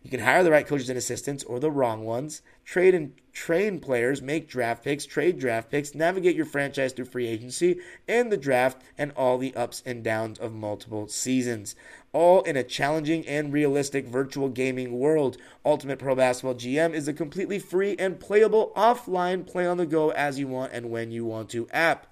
You 0.02 0.08
can 0.08 0.20
hire 0.20 0.42
the 0.42 0.50
right 0.50 0.66
coaches 0.66 0.88
and 0.88 0.96
assistants 0.96 1.44
or 1.44 1.60
the 1.60 1.70
wrong 1.70 2.06
ones, 2.06 2.40
trade 2.64 2.94
and 2.94 3.12
train 3.34 3.80
players, 3.80 4.22
make 4.22 4.48
draft 4.48 4.82
picks, 4.82 5.04
trade 5.04 5.38
draft 5.38 5.70
picks, 5.70 5.94
navigate 5.94 6.34
your 6.34 6.46
franchise 6.46 6.94
through 6.94 7.04
free 7.04 7.26
agency 7.26 7.80
and 8.08 8.32
the 8.32 8.38
draft, 8.38 8.80
and 8.96 9.12
all 9.12 9.36
the 9.36 9.54
ups 9.54 9.82
and 9.84 10.02
downs 10.02 10.38
of 10.38 10.54
multiple 10.54 11.06
seasons. 11.06 11.76
All 12.14 12.40
in 12.44 12.56
a 12.56 12.64
challenging 12.64 13.28
and 13.28 13.52
realistic 13.52 14.06
virtual 14.06 14.48
gaming 14.48 14.98
world. 14.98 15.36
Ultimate 15.66 15.98
Pro 15.98 16.14
Basketball 16.14 16.54
GM 16.54 16.94
is 16.94 17.08
a 17.08 17.12
completely 17.12 17.58
free 17.58 17.94
and 17.98 18.18
playable 18.18 18.72
offline 18.74 19.46
play 19.46 19.66
on 19.66 19.76
the 19.76 19.84
go 19.84 20.12
as 20.12 20.38
you 20.38 20.48
want 20.48 20.72
and 20.72 20.88
when 20.88 21.10
you 21.10 21.26
want 21.26 21.50
to 21.50 21.68
app. 21.72 22.06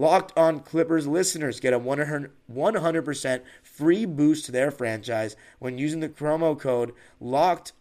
Locked 0.00 0.32
on 0.34 0.60
Clippers 0.60 1.06
listeners 1.06 1.60
get 1.60 1.74
a 1.74 1.78
100% 1.78 3.42
free 3.62 4.06
boost 4.06 4.46
to 4.46 4.52
their 4.52 4.70
franchise 4.70 5.36
when 5.58 5.76
using 5.76 6.00
the 6.00 6.08
promo 6.08 6.58
code 6.58 6.94
LOCKED 7.20 7.72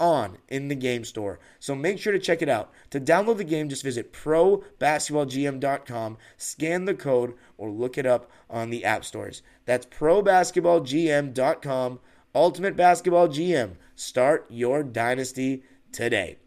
on 0.00 0.38
in 0.48 0.66
the 0.66 0.74
game 0.74 1.04
store. 1.04 1.38
So 1.60 1.76
make 1.76 2.00
sure 2.00 2.12
to 2.12 2.18
check 2.18 2.42
it 2.42 2.48
out. 2.48 2.72
To 2.90 3.00
download 3.00 3.36
the 3.36 3.44
game, 3.44 3.68
just 3.68 3.84
visit 3.84 4.12
probasketballgm.com, 4.12 6.18
scan 6.36 6.84
the 6.84 6.94
code, 6.94 7.34
or 7.56 7.70
look 7.70 7.96
it 7.96 8.06
up 8.06 8.28
on 8.50 8.70
the 8.70 8.84
app 8.84 9.04
stores. 9.04 9.42
That's 9.64 9.86
probasketballgm.com. 9.86 12.00
Ultimate 12.34 12.76
Basketball 12.76 13.28
GM. 13.28 13.76
Start 13.94 14.46
your 14.48 14.82
dynasty 14.82 15.62
today. 15.92 16.38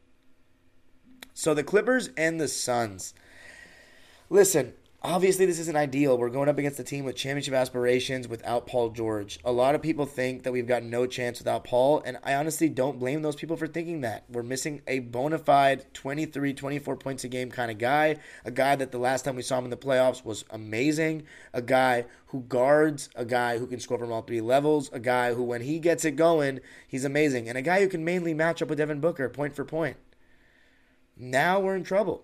So 1.34 1.54
the 1.54 1.64
Clippers 1.64 2.10
and 2.18 2.38
the 2.38 2.50
Suns. 2.50 3.14
Listen, 4.30 4.74
obviously 5.04 5.46
this 5.46 5.60
isn't 5.60 5.76
ideal. 5.76 6.18
We're 6.18 6.30
going 6.30 6.50
up 6.50 6.58
against 6.58 6.80
a 6.80 6.84
team 6.84 7.06
with 7.06 7.16
championship 7.16 7.54
aspirations 7.54 8.28
without 8.28 8.68
Paul 8.68 8.90
George. 8.90 9.40
A 9.44 9.52
lot 9.52 9.74
of 9.74 9.82
people 9.82 10.06
think 10.06 10.44
that 10.44 10.52
we've 10.52 10.68
got 10.68 10.84
no 10.84 11.08
chance 11.08 11.40
without 11.40 11.64
Paul, 11.64 12.02
and 12.06 12.18
I 12.24 12.36
honestly 12.36 12.70
don't 12.70 13.00
blame 13.00 13.22
those 13.22 13.36
people 13.36 13.58
for 13.58 13.68
thinking 13.68 14.02
that. 14.02 14.26
We're 14.30 14.44
missing 14.44 14.82
a 14.88 15.00
bona 15.00 15.40
fide 15.40 15.92
23, 15.94 16.54
24 16.54 16.96
points 16.98 17.24
a 17.24 17.28
game 17.28 17.50
kind 17.50 17.72
of 17.72 17.78
guy, 17.78 18.18
a 18.46 18.52
guy 18.52 18.76
that 18.76 18.92
the 18.92 19.00
last 19.00 19.26
time 19.26 19.36
we 19.36 19.42
saw 19.42 19.58
him 19.58 19.66
in 19.66 19.72
the 19.72 19.78
playoffs 19.78 20.24
was 20.24 20.46
amazing, 20.52 21.24
a 21.54 21.62
guy 21.62 22.06
who 22.28 22.42
guards, 22.42 23.10
a 23.16 23.26
guy 23.26 23.58
who 23.58 23.68
can 23.68 23.80
score 23.80 23.98
from 23.98 24.12
all 24.12 24.22
three 24.22 24.42
levels, 24.42 24.90
a 24.94 25.00
guy 25.00 25.34
who 25.34 25.44
when 25.44 25.62
he 25.62 25.80
gets 25.80 26.06
it 26.06 26.16
going, 26.16 26.60
he's 26.88 27.06
amazing, 27.06 27.50
and 27.50 27.58
a 27.58 27.62
guy 27.62 27.82
who 27.82 27.90
can 27.90 28.06
mainly 28.06 28.34
match 28.34 28.62
up 28.62 28.70
with 28.70 28.78
Devin 28.78 29.00
Booker 29.00 29.30
point 29.30 29.56
for 29.56 29.66
point. 29.66 29.98
Now 31.18 31.60
we're 31.60 31.76
in 31.76 31.84
trouble. 31.84 32.24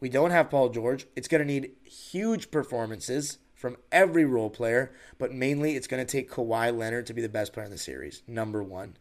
We 0.00 0.08
don't 0.08 0.30
have 0.30 0.48
Paul 0.48 0.70
George. 0.70 1.06
It's 1.14 1.28
going 1.28 1.46
to 1.46 1.46
need 1.46 1.72
huge 1.84 2.50
performances 2.50 3.38
from 3.54 3.76
every 3.92 4.24
role 4.24 4.48
player, 4.48 4.92
but 5.18 5.34
mainly 5.34 5.76
it's 5.76 5.86
going 5.86 6.04
to 6.04 6.10
take 6.10 6.30
Kawhi 6.30 6.74
Leonard 6.76 7.06
to 7.06 7.14
be 7.14 7.20
the 7.20 7.28
best 7.28 7.52
player 7.52 7.66
in 7.66 7.70
the 7.70 7.78
series, 7.78 8.22
number 8.26 8.62
one. 8.62 8.96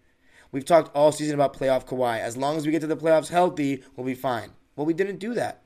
We've 0.52 0.66
talked 0.66 0.94
all 0.94 1.14
season 1.14 1.36
about 1.36 1.58
playoff 1.58 1.86
Kawhi. 1.88 2.20
As 2.20 2.36
long 2.36 2.58
as 2.58 2.66
we 2.66 2.74
get 2.74 2.82
to 2.82 2.88
the 2.88 2.98
playoffs 2.98 3.30
healthy, 3.30 3.84
we'll 3.96 4.06
be 4.06 4.16
fine. 4.16 4.52
Well, 4.76 4.86
we 4.86 4.94
didn't 4.94 5.20
do 5.20 5.34
that. 5.36 5.62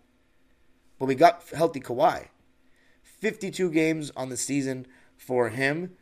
But 1.00 1.08
we 1.08 1.15
got 1.15 1.43
healthy 1.50 1.80
Kawhi. 1.80 2.28
52 3.02 3.72
games 3.72 4.12
on 4.15 4.30
the 4.30 4.38
season 4.38 4.86
for 5.17 5.50
him. 5.50 5.93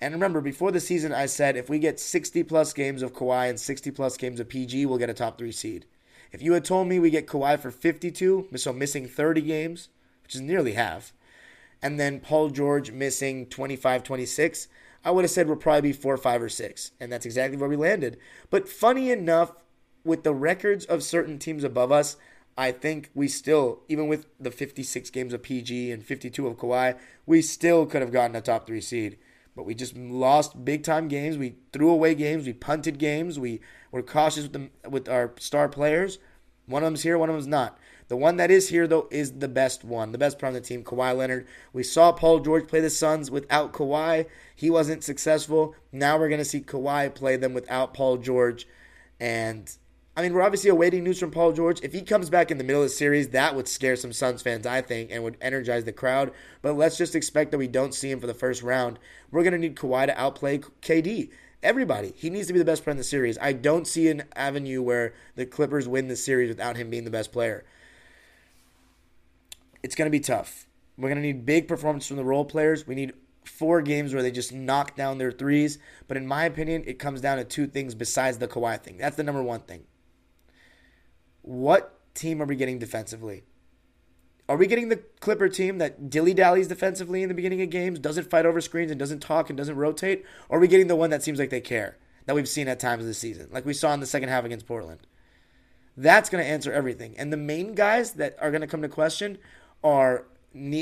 And 0.00 0.14
remember, 0.14 0.40
before 0.40 0.70
the 0.70 0.80
season, 0.80 1.12
I 1.12 1.26
said 1.26 1.56
if 1.56 1.68
we 1.68 1.78
get 1.78 1.98
60 1.98 2.44
plus 2.44 2.72
games 2.72 3.02
of 3.02 3.12
Kawhi 3.12 3.50
and 3.50 3.58
60 3.58 3.90
plus 3.90 4.16
games 4.16 4.38
of 4.38 4.48
PG, 4.48 4.86
we'll 4.86 4.98
get 4.98 5.10
a 5.10 5.14
top 5.14 5.38
three 5.38 5.52
seed. 5.52 5.86
If 6.32 6.42
you 6.42 6.52
had 6.52 6.64
told 6.64 6.88
me 6.88 6.98
we 6.98 7.10
get 7.10 7.26
Kawhi 7.26 7.58
for 7.58 7.70
52, 7.70 8.48
so 8.56 8.72
missing 8.72 9.06
30 9.06 9.40
games, 9.40 9.88
which 10.22 10.34
is 10.34 10.40
nearly 10.40 10.74
half, 10.74 11.12
and 11.82 11.98
then 11.98 12.20
Paul 12.20 12.50
George 12.50 12.92
missing 12.92 13.46
25, 13.46 14.02
26, 14.02 14.68
I 15.04 15.10
would 15.10 15.24
have 15.24 15.30
said 15.30 15.46
we'll 15.46 15.56
probably 15.56 15.80
be 15.80 15.92
four, 15.92 16.16
five, 16.16 16.42
or 16.42 16.48
six. 16.48 16.92
And 17.00 17.10
that's 17.10 17.26
exactly 17.26 17.56
where 17.56 17.68
we 17.68 17.76
landed. 17.76 18.18
But 18.50 18.68
funny 18.68 19.10
enough, 19.10 19.52
with 20.04 20.24
the 20.24 20.34
records 20.34 20.84
of 20.84 21.02
certain 21.02 21.38
teams 21.38 21.64
above 21.64 21.90
us, 21.90 22.16
I 22.56 22.72
think 22.72 23.10
we 23.14 23.28
still, 23.28 23.80
even 23.88 24.08
with 24.08 24.26
the 24.38 24.50
56 24.50 25.08
games 25.10 25.32
of 25.32 25.42
PG 25.42 25.90
and 25.90 26.04
52 26.04 26.46
of 26.46 26.56
Kawhi, 26.56 26.98
we 27.24 27.40
still 27.40 27.86
could 27.86 28.02
have 28.02 28.12
gotten 28.12 28.36
a 28.36 28.40
top 28.40 28.66
three 28.66 28.80
seed. 28.80 29.18
But 29.56 29.64
we 29.64 29.74
just 29.74 29.96
lost 29.96 30.64
big 30.64 30.84
time 30.84 31.08
games. 31.08 31.36
We 31.36 31.56
threw 31.72 31.90
away 31.90 32.14
games. 32.14 32.46
We 32.46 32.52
punted 32.52 32.98
games. 32.98 33.38
We 33.38 33.60
were 33.90 34.02
cautious 34.02 34.44
with 34.44 34.52
them 34.52 34.70
with 34.88 35.08
our 35.08 35.32
star 35.38 35.68
players. 35.68 36.18
One 36.66 36.82
of 36.82 36.86
them's 36.86 37.02
here, 37.02 37.18
one 37.18 37.28
of 37.28 37.34
them's 37.34 37.48
not. 37.48 37.78
The 38.06 38.16
one 38.16 38.36
that 38.36 38.50
is 38.50 38.68
here 38.68 38.86
though 38.86 39.08
is 39.10 39.38
the 39.38 39.48
best 39.48 39.84
one, 39.84 40.12
the 40.12 40.18
best 40.18 40.38
player 40.38 40.48
on 40.48 40.54
the 40.54 40.60
team, 40.60 40.82
Kawhi 40.82 41.16
Leonard. 41.16 41.46
We 41.72 41.82
saw 41.82 42.12
Paul 42.12 42.40
George 42.40 42.66
play 42.68 42.80
the 42.80 42.90
Suns 42.90 43.30
without 43.30 43.72
Kawhi. 43.72 44.26
He 44.54 44.70
wasn't 44.70 45.04
successful. 45.04 45.74
Now 45.92 46.18
we're 46.18 46.28
gonna 46.28 46.44
see 46.44 46.60
Kawhi 46.60 47.14
play 47.14 47.36
them 47.36 47.54
without 47.54 47.94
Paul 47.94 48.16
George, 48.18 48.66
and 49.18 49.72
I 50.20 50.22
mean, 50.22 50.34
we're 50.34 50.42
obviously 50.42 50.68
awaiting 50.68 51.02
news 51.02 51.18
from 51.18 51.30
Paul 51.30 51.54
George. 51.54 51.80
If 51.82 51.94
he 51.94 52.02
comes 52.02 52.28
back 52.28 52.50
in 52.50 52.58
the 52.58 52.64
middle 52.64 52.82
of 52.82 52.90
the 52.90 52.94
series, 52.94 53.30
that 53.30 53.56
would 53.56 53.66
scare 53.66 53.96
some 53.96 54.12
Suns 54.12 54.42
fans, 54.42 54.66
I 54.66 54.82
think, 54.82 55.10
and 55.10 55.24
would 55.24 55.38
energize 55.40 55.84
the 55.84 55.94
crowd. 55.94 56.30
But 56.60 56.74
let's 56.74 56.98
just 56.98 57.14
expect 57.14 57.52
that 57.52 57.58
we 57.58 57.68
don't 57.68 57.94
see 57.94 58.10
him 58.10 58.20
for 58.20 58.26
the 58.26 58.34
first 58.34 58.62
round. 58.62 58.98
We're 59.30 59.44
going 59.44 59.54
to 59.54 59.58
need 59.58 59.76
Kawhi 59.76 60.04
to 60.04 60.20
outplay 60.20 60.58
KD. 60.58 61.30
Everybody. 61.62 62.12
He 62.14 62.28
needs 62.28 62.48
to 62.48 62.52
be 62.52 62.58
the 62.58 62.66
best 62.66 62.84
player 62.84 62.92
in 62.92 62.98
the 62.98 63.04
series. 63.04 63.38
I 63.40 63.54
don't 63.54 63.86
see 63.86 64.08
an 64.08 64.24
avenue 64.36 64.82
where 64.82 65.14
the 65.36 65.46
Clippers 65.46 65.88
win 65.88 66.08
the 66.08 66.16
series 66.16 66.50
without 66.50 66.76
him 66.76 66.90
being 66.90 67.04
the 67.04 67.10
best 67.10 67.32
player. 67.32 67.64
It's 69.82 69.94
going 69.94 70.06
to 70.06 70.10
be 70.10 70.20
tough. 70.20 70.66
We're 70.98 71.08
going 71.08 71.22
to 71.22 71.26
need 71.26 71.46
big 71.46 71.66
performance 71.66 72.06
from 72.06 72.18
the 72.18 72.24
role 72.24 72.44
players. 72.44 72.86
We 72.86 72.94
need 72.94 73.14
four 73.46 73.80
games 73.80 74.12
where 74.12 74.22
they 74.22 74.30
just 74.30 74.52
knock 74.52 74.96
down 74.96 75.16
their 75.16 75.32
threes. 75.32 75.78
But 76.08 76.18
in 76.18 76.26
my 76.26 76.44
opinion, 76.44 76.84
it 76.86 76.98
comes 76.98 77.22
down 77.22 77.38
to 77.38 77.44
two 77.44 77.66
things 77.66 77.94
besides 77.94 78.36
the 78.36 78.48
Kawhi 78.48 78.82
thing. 78.82 78.98
That's 78.98 79.16
the 79.16 79.22
number 79.22 79.42
one 79.42 79.60
thing. 79.60 79.84
What 81.50 81.98
team 82.14 82.40
are 82.40 82.44
we 82.44 82.54
getting 82.54 82.78
defensively? 82.78 83.42
Are 84.48 84.56
we 84.56 84.68
getting 84.68 84.88
the 84.88 85.02
Clipper 85.18 85.48
team 85.48 85.78
that 85.78 86.08
dilly 86.08 86.32
dallies 86.32 86.68
defensively 86.68 87.24
in 87.24 87.28
the 87.28 87.34
beginning 87.34 87.60
of 87.60 87.70
games, 87.70 87.98
doesn't 87.98 88.30
fight 88.30 88.46
over 88.46 88.60
screens 88.60 88.92
and 88.92 89.00
doesn't 89.00 89.18
talk 89.18 89.50
and 89.50 89.56
doesn't 89.56 89.74
rotate? 89.74 90.24
Or 90.48 90.58
are 90.58 90.60
we 90.60 90.68
getting 90.68 90.86
the 90.86 90.94
one 90.94 91.10
that 91.10 91.24
seems 91.24 91.40
like 91.40 91.50
they 91.50 91.60
care, 91.60 91.96
that 92.26 92.36
we've 92.36 92.48
seen 92.48 92.68
at 92.68 92.78
times 92.78 93.04
this 93.04 93.18
season, 93.18 93.48
like 93.50 93.66
we 93.66 93.74
saw 93.74 93.92
in 93.92 93.98
the 93.98 94.06
second 94.06 94.28
half 94.28 94.44
against 94.44 94.68
Portland? 94.68 95.00
That's 95.96 96.30
going 96.30 96.44
to 96.44 96.48
answer 96.48 96.72
everything. 96.72 97.18
And 97.18 97.32
the 97.32 97.36
main 97.36 97.74
guys 97.74 98.12
that 98.12 98.36
are 98.40 98.52
going 98.52 98.60
to 98.60 98.68
come 98.68 98.82
to 98.82 98.88
question 98.88 99.38
are 99.82 100.26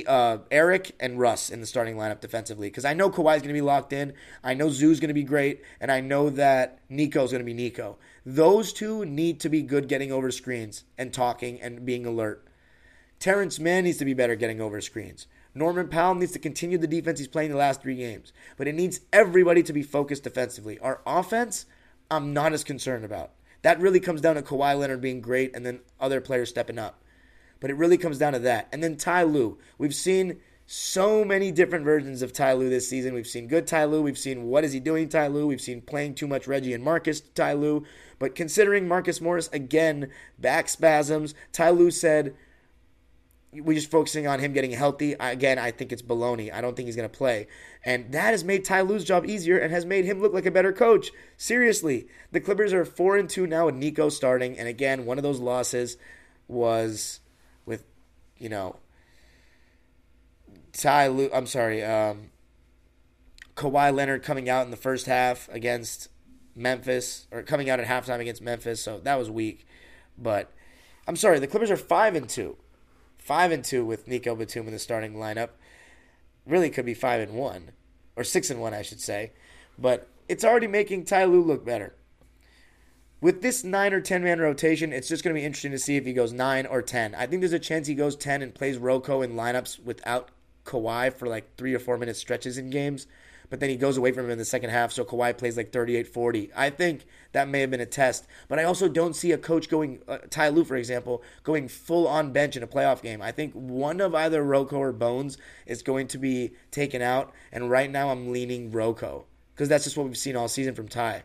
uh, 0.06 0.38
Eric 0.50 0.94
and 1.00 1.18
Russ 1.18 1.50
in 1.50 1.60
the 1.60 1.66
starting 1.66 1.96
lineup 1.96 2.20
defensively 2.20 2.68
because 2.68 2.84
I 2.84 2.94
know 2.94 3.08
Kawhi's 3.10 3.42
going 3.42 3.48
to 3.48 3.54
be 3.54 3.62
locked 3.62 3.94
in. 3.94 4.12
I 4.44 4.54
know 4.54 4.68
Zoo's 4.68 5.00
going 5.00 5.08
to 5.08 5.14
be 5.14 5.24
great, 5.24 5.62
and 5.80 5.90
I 5.90 6.00
know 6.00 6.30
that 6.30 6.80
Nico's 6.88 7.30
going 7.30 7.40
to 7.40 7.46
be 7.46 7.54
Nico. 7.54 7.96
Those 8.30 8.74
two 8.74 9.06
need 9.06 9.40
to 9.40 9.48
be 9.48 9.62
good 9.62 9.88
getting 9.88 10.12
over 10.12 10.30
screens 10.30 10.84
and 10.98 11.14
talking 11.14 11.58
and 11.62 11.86
being 11.86 12.04
alert. 12.04 12.46
Terrence 13.18 13.58
Mann 13.58 13.84
needs 13.84 13.96
to 13.96 14.04
be 14.04 14.12
better 14.12 14.36
getting 14.36 14.60
over 14.60 14.82
screens. 14.82 15.26
Norman 15.54 15.88
Powell 15.88 16.14
needs 16.14 16.32
to 16.32 16.38
continue 16.38 16.76
the 16.76 16.86
defense 16.86 17.18
he's 17.18 17.26
playing 17.26 17.52
the 17.52 17.56
last 17.56 17.80
three 17.80 17.96
games, 17.96 18.34
but 18.58 18.68
it 18.68 18.74
needs 18.74 19.00
everybody 19.14 19.62
to 19.62 19.72
be 19.72 19.82
focused 19.82 20.24
defensively. 20.24 20.78
Our 20.80 21.00
offense, 21.06 21.64
I'm 22.10 22.34
not 22.34 22.52
as 22.52 22.64
concerned 22.64 23.06
about. 23.06 23.30
That 23.62 23.80
really 23.80 23.98
comes 23.98 24.20
down 24.20 24.34
to 24.34 24.42
Kawhi 24.42 24.78
Leonard 24.78 25.00
being 25.00 25.22
great 25.22 25.56
and 25.56 25.64
then 25.64 25.80
other 25.98 26.20
players 26.20 26.50
stepping 26.50 26.78
up. 26.78 27.02
But 27.60 27.70
it 27.70 27.78
really 27.78 27.96
comes 27.96 28.18
down 28.18 28.34
to 28.34 28.38
that. 28.40 28.68
And 28.70 28.84
then 28.84 28.98
Ty 28.98 29.22
Lue. 29.22 29.56
We've 29.78 29.94
seen 29.94 30.38
so 30.70 31.24
many 31.24 31.50
different 31.50 31.82
versions 31.86 32.20
of 32.20 32.34
Ty 32.34 32.52
Lue 32.52 32.68
this 32.68 32.86
season. 32.86 33.14
We've 33.14 33.26
seen 33.26 33.48
good 33.48 33.66
Ty 33.66 33.86
Lue. 33.86 34.02
We've 34.02 34.18
seen 34.18 34.44
what 34.48 34.64
is 34.64 34.74
he 34.74 34.80
doing 34.80 35.08
Ty 35.08 35.28
Lue. 35.28 35.46
We've 35.46 35.62
seen 35.62 35.80
playing 35.80 36.14
too 36.14 36.26
much 36.26 36.46
Reggie 36.46 36.74
and 36.74 36.84
Marcus 36.84 37.22
Ty 37.22 37.54
Lue. 37.54 37.86
But 38.18 38.34
considering 38.34 38.86
Marcus 38.86 39.18
Morris, 39.18 39.48
again, 39.50 40.10
back 40.38 40.68
spasms, 40.68 41.34
Ty 41.52 41.70
Lue 41.70 41.90
said, 41.90 42.34
we're 43.50 43.78
just 43.78 43.90
focusing 43.90 44.26
on 44.26 44.40
him 44.40 44.52
getting 44.52 44.72
healthy. 44.72 45.14
Again, 45.18 45.58
I 45.58 45.70
think 45.70 45.90
it's 45.90 46.02
baloney. 46.02 46.52
I 46.52 46.60
don't 46.60 46.76
think 46.76 46.84
he's 46.84 46.96
going 46.96 47.08
to 47.08 47.16
play. 47.16 47.46
And 47.82 48.12
that 48.12 48.32
has 48.32 48.44
made 48.44 48.66
Ty 48.66 48.82
Lue's 48.82 49.04
job 49.04 49.24
easier 49.24 49.56
and 49.56 49.72
has 49.72 49.86
made 49.86 50.04
him 50.04 50.20
look 50.20 50.34
like 50.34 50.44
a 50.44 50.50
better 50.50 50.74
coach. 50.74 51.12
Seriously. 51.38 52.08
The 52.30 52.40
Clippers 52.40 52.74
are 52.74 52.84
4 52.84 53.16
and 53.16 53.30
2 53.30 53.46
now 53.46 53.64
with 53.64 53.74
Nico 53.74 54.10
starting. 54.10 54.58
And 54.58 54.68
again, 54.68 55.06
one 55.06 55.16
of 55.16 55.24
those 55.24 55.40
losses 55.40 55.96
was 56.46 57.20
with, 57.64 57.86
you 58.36 58.50
know, 58.50 58.76
Ty 60.72 61.08
Lue, 61.08 61.30
I'm 61.32 61.46
sorry, 61.46 61.82
um, 61.82 62.30
Kawhi 63.56 63.94
Leonard 63.94 64.22
coming 64.22 64.48
out 64.48 64.64
in 64.64 64.70
the 64.70 64.76
first 64.76 65.06
half 65.06 65.48
against 65.50 66.08
Memphis, 66.54 67.26
or 67.30 67.42
coming 67.42 67.70
out 67.70 67.80
at 67.80 67.86
halftime 67.86 68.20
against 68.20 68.42
Memphis, 68.42 68.82
so 68.82 68.98
that 69.00 69.18
was 69.18 69.30
weak. 69.30 69.66
But 70.16 70.52
I'm 71.06 71.16
sorry, 71.16 71.38
the 71.38 71.46
Clippers 71.46 71.70
are 71.70 71.76
five 71.76 72.14
and 72.14 72.28
two, 72.28 72.56
five 73.16 73.52
and 73.52 73.64
two 73.64 73.84
with 73.84 74.08
Nico 74.08 74.34
Batum 74.34 74.66
in 74.66 74.72
the 74.72 74.78
starting 74.78 75.14
lineup. 75.14 75.50
Really 76.46 76.70
could 76.70 76.86
be 76.86 76.94
five 76.94 77.20
and 77.20 77.36
one, 77.36 77.72
or 78.16 78.24
six 78.24 78.50
and 78.50 78.60
one, 78.60 78.74
I 78.74 78.82
should 78.82 79.00
say. 79.00 79.32
But 79.78 80.08
it's 80.28 80.44
already 80.44 80.66
making 80.66 81.04
Ty 81.04 81.24
Lue 81.24 81.42
look 81.42 81.64
better. 81.64 81.94
With 83.20 83.42
this 83.42 83.64
nine 83.64 83.92
or 83.92 84.00
ten 84.00 84.22
man 84.22 84.40
rotation, 84.40 84.92
it's 84.92 85.08
just 85.08 85.24
going 85.24 85.34
to 85.34 85.40
be 85.40 85.44
interesting 85.44 85.72
to 85.72 85.78
see 85.78 85.96
if 85.96 86.06
he 86.06 86.12
goes 86.12 86.32
nine 86.32 86.66
or 86.66 86.82
ten. 86.82 87.14
I 87.14 87.26
think 87.26 87.40
there's 87.40 87.52
a 87.52 87.58
chance 87.58 87.86
he 87.86 87.94
goes 87.94 88.14
ten 88.14 88.42
and 88.42 88.54
plays 88.54 88.78
Rocco 88.78 89.22
in 89.22 89.34
lineups 89.34 89.84
without 89.84 90.30
Kawhi 90.68 91.12
for 91.12 91.26
like 91.26 91.56
three 91.56 91.74
or 91.74 91.78
four 91.78 91.96
minute 91.96 92.16
stretches 92.16 92.58
in 92.58 92.70
games, 92.70 93.06
but 93.50 93.60
then 93.60 93.70
he 93.70 93.76
goes 93.76 93.96
away 93.96 94.12
from 94.12 94.26
him 94.26 94.32
in 94.32 94.38
the 94.38 94.44
second 94.44 94.70
half, 94.70 94.92
so 94.92 95.04
Kawhi 95.04 95.36
plays 95.36 95.56
like 95.56 95.72
38 95.72 96.06
40. 96.06 96.50
I 96.54 96.70
think 96.70 97.06
that 97.32 97.48
may 97.48 97.60
have 97.60 97.70
been 97.70 97.80
a 97.80 97.86
test, 97.86 98.26
but 98.48 98.58
I 98.58 98.64
also 98.64 98.88
don't 98.88 99.16
see 99.16 99.32
a 99.32 99.38
coach 99.38 99.70
going, 99.70 100.00
uh, 100.06 100.18
Ty 100.30 100.50
Lue, 100.50 100.64
for 100.64 100.76
example, 100.76 101.22
going 101.42 101.68
full 101.68 102.06
on 102.06 102.32
bench 102.32 102.56
in 102.56 102.62
a 102.62 102.66
playoff 102.66 103.02
game. 103.02 103.22
I 103.22 103.32
think 103.32 103.54
one 103.54 104.00
of 104.00 104.14
either 104.14 104.42
Roko 104.42 104.74
or 104.74 104.92
Bones 104.92 105.38
is 105.66 105.82
going 105.82 106.08
to 106.08 106.18
be 106.18 106.52
taken 106.70 107.00
out, 107.00 107.32
and 107.50 107.70
right 107.70 107.90
now 107.90 108.10
I'm 108.10 108.32
leaning 108.32 108.70
Roko 108.70 109.24
because 109.54 109.68
that's 109.68 109.84
just 109.84 109.96
what 109.96 110.06
we've 110.06 110.16
seen 110.16 110.36
all 110.36 110.48
season 110.48 110.74
from 110.74 110.88
Ty. 110.88 111.24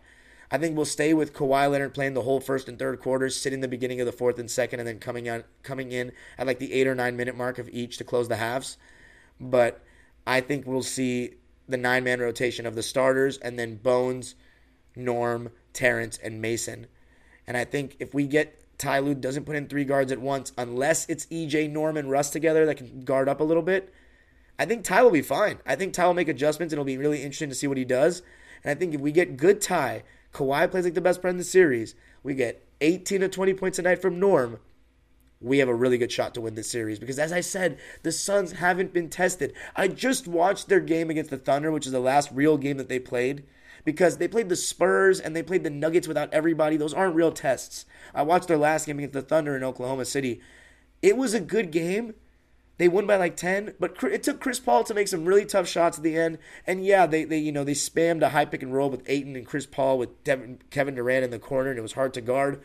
I 0.50 0.58
think 0.60 0.76
we'll 0.76 0.86
stay 0.86 1.14
with 1.14 1.34
Kawhi 1.34 1.70
Leonard 1.70 1.94
playing 1.94 2.14
the 2.14 2.22
whole 2.22 2.40
first 2.40 2.70
and 2.70 2.78
third 2.78 3.00
quarters, 3.00 3.36
sitting 3.36 3.62
the 3.62 3.68
beginning 3.68 4.00
of 4.00 4.06
the 4.06 4.12
fourth 4.12 4.38
and 4.38 4.50
second, 4.50 4.80
and 4.80 4.88
then 4.88 5.00
coming 5.00 5.28
out 5.28 5.46
coming 5.64 5.92
in 5.92 6.12
at 6.38 6.48
like 6.48 6.60
the 6.60 6.74
eight 6.74 6.88
or 6.88 6.96
nine 6.96 7.18
minute 7.18 7.36
mark 7.36 7.58
of 7.58 7.70
each 7.70 7.98
to 7.98 8.04
close 8.04 8.28
the 8.28 8.36
halves 8.38 8.78
but 9.50 9.84
I 10.26 10.42
think 10.42 10.66
we'll 10.66 10.84
see 10.84 11.36
the 11.68 11.78
nine 11.78 12.04
man 12.04 12.20
rotation 12.20 12.66
of 12.66 12.76
the 12.76 12.84
starters 12.84 13.38
and 13.38 13.58
then 13.58 13.76
Bones, 13.76 14.36
Norm, 14.96 15.50
Terrence, 15.74 16.18
and 16.24 16.42
Mason. 16.42 16.88
And 17.48 17.58
I 17.58 17.66
think 17.66 17.96
if 18.00 18.14
we 18.14 18.28
get 18.28 18.60
Ty 18.78 19.00
Lue 19.00 19.16
doesn't 19.16 19.46
put 19.46 19.56
in 19.56 19.68
three 19.68 19.86
guards 19.86 20.12
at 20.12 20.20
once, 20.20 20.52
unless 20.58 21.08
it's 21.10 21.26
EJ, 21.28 21.72
Norm, 21.72 21.98
and 21.98 22.10
Russ 22.10 22.30
together 22.30 22.66
that 22.66 22.78
can 22.78 23.04
guard 23.04 23.30
up 23.30 23.40
a 23.40 23.44
little 23.44 23.64
bit, 23.64 23.94
I 24.58 24.66
think 24.66 24.84
Ty 24.84 25.04
will 25.04 25.12
be 25.12 25.22
fine. 25.22 25.60
I 25.66 25.76
think 25.76 25.94
Ty 25.94 26.08
will 26.08 26.14
make 26.14 26.28
adjustments 26.28 26.74
and 26.74 26.78
it'll 26.78 26.86
be 26.86 26.98
really 26.98 27.22
interesting 27.22 27.50
to 27.50 27.56
see 27.56 27.68
what 27.68 27.78
he 27.78 27.86
does. 27.86 28.22
And 28.64 28.72
I 28.72 28.76
think 28.76 28.94
if 28.94 29.02
we 29.02 29.12
get 29.12 29.38
good 29.38 29.62
Ty, 29.62 30.04
Kawhi 30.34 30.70
plays 30.70 30.86
like 30.86 30.94
the 30.94 31.02
best 31.02 31.22
player 31.22 31.32
in 31.32 31.38
the 31.38 31.44
series, 31.44 31.96
we 32.24 32.34
get 32.34 32.66
18 32.82 33.22
to 33.22 33.30
20 33.30 33.54
points 33.54 33.80
a 33.80 33.82
night 33.82 34.02
from 34.02 34.20
Norm 34.20 34.60
we 35.44 35.60
have 35.60 35.70
a 35.70 35.76
really 35.76 35.98
good 35.98 36.12
shot 36.12 36.34
to 36.34 36.42
win 36.42 36.56
this 36.56 36.70
series 36.70 37.00
because, 37.00 37.20
as 37.20 37.32
I 37.32 37.42
said, 37.42 37.78
the 38.02 38.12
Suns 38.12 38.54
haven't 38.54 38.94
been 38.94 39.10
tested. 39.10 39.54
I 39.76 39.88
just 39.88 40.28
watched 40.28 40.70
their 40.70 40.80
game 40.80 41.10
against 41.10 41.30
the 41.30 41.38
Thunder, 41.38 41.72
which 41.72 41.86
is 41.86 41.92
the 41.92 42.00
last 42.00 42.32
real 42.32 42.58
game 42.58 42.78
that 42.78 42.90
they 42.90 43.00
played, 43.00 43.44
because 43.86 44.18
they 44.18 44.28
played 44.28 44.50
the 44.50 44.56
Spurs 44.56 45.20
and 45.20 45.36
they 45.36 45.44
played 45.44 45.64
the 45.64 45.70
Nuggets 45.70 46.08
without 46.08 46.34
everybody. 46.34 46.78
Those 46.78 46.94
aren't 46.94 47.16
real 47.16 47.32
tests. 47.32 47.86
I 48.16 48.24
watched 48.24 48.48
their 48.48 48.58
last 48.58 48.86
game 48.86 49.00
against 49.00 49.14
the 49.14 49.22
Thunder 49.22 49.56
in 49.56 49.64
Oklahoma 49.64 50.06
City. 50.06 50.42
It 51.02 51.18
was 51.18 51.34
a 51.34 51.40
good 51.40 51.72
game. 51.72 52.14
They 52.78 52.88
won 52.88 53.06
by 53.06 53.18
like 53.18 53.36
10, 53.36 53.76
but 53.80 54.02
it 54.04 54.24
took 54.24 54.40
Chris 54.40 54.60
Paul 54.60 54.84
to 54.86 54.96
make 54.96 55.08
some 55.08 55.26
really 55.26 55.46
tough 55.46 55.68
shots 55.68 55.98
at 55.98 56.04
the 56.04 56.18
end. 56.18 56.40
And 56.66 56.84
yeah, 56.84 57.06
they, 57.06 57.24
they 57.24 57.38
you 57.38 57.52
know, 57.52 57.64
they 57.64 57.74
spammed 57.74 58.24
a 58.24 58.30
high 58.30 58.46
pick 58.46 58.64
and 58.64 58.74
roll 58.74 58.90
with 58.90 59.04
Ayton 59.06 59.36
and 59.36 59.46
Chris 59.46 59.68
Paul 59.68 60.00
with 60.00 60.24
Devin, 60.24 60.60
Kevin 60.72 60.96
Durant 60.96 61.24
in 61.24 61.30
the 61.30 61.38
corner, 61.38 61.70
and 61.70 61.78
it 61.78 61.84
was 61.84 61.94
hard 61.94 62.14
to 62.16 62.22
guard. 62.22 62.64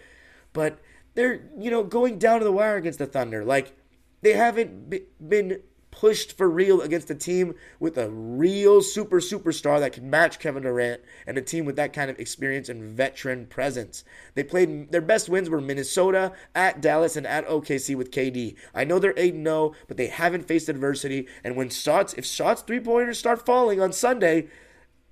But 0.54 0.78
they're 1.14 1.42
you 1.58 1.70
know 1.70 1.84
going 1.84 2.18
down 2.18 2.38
to 2.40 2.44
the 2.44 2.52
wire 2.52 2.76
against 2.76 2.98
the 2.98 3.06
Thunder. 3.06 3.44
Like 3.44 3.76
they 4.22 4.32
haven't 4.32 4.90
been 5.28 5.60
pushed 5.90 6.36
for 6.36 6.48
real 6.48 6.80
against 6.80 7.10
a 7.10 7.14
team 7.14 7.54
with 7.80 7.96
a 7.98 8.08
real 8.10 8.80
super 8.82 9.20
superstar 9.20 9.80
that 9.80 9.92
can 9.92 10.08
match 10.08 10.38
Kevin 10.38 10.62
Durant 10.62 11.00
and 11.26 11.36
a 11.36 11.42
team 11.42 11.64
with 11.64 11.76
that 11.76 11.92
kind 11.92 12.10
of 12.10 12.18
experience 12.18 12.68
and 12.68 12.82
veteran 12.82 13.46
presence. 13.46 14.04
They 14.34 14.44
played 14.44 14.92
their 14.92 15.00
best 15.00 15.28
wins 15.28 15.50
were 15.50 15.60
Minnesota, 15.60 16.32
at 16.54 16.80
Dallas, 16.80 17.16
and 17.16 17.26
at 17.26 17.48
OKC 17.48 17.96
with 17.96 18.10
KD. 18.10 18.56
I 18.74 18.84
know 18.84 18.98
they're 18.98 19.14
8 19.16 19.34
0, 19.34 19.72
but 19.88 19.96
they 19.96 20.06
haven't 20.06 20.46
faced 20.46 20.68
adversity. 20.68 21.26
And 21.42 21.56
when 21.56 21.70
shots, 21.70 22.14
if 22.14 22.24
shots 22.24 22.62
three 22.62 22.80
pointers 22.80 23.18
start 23.18 23.44
falling 23.44 23.80
on 23.80 23.92
Sunday, 23.92 24.48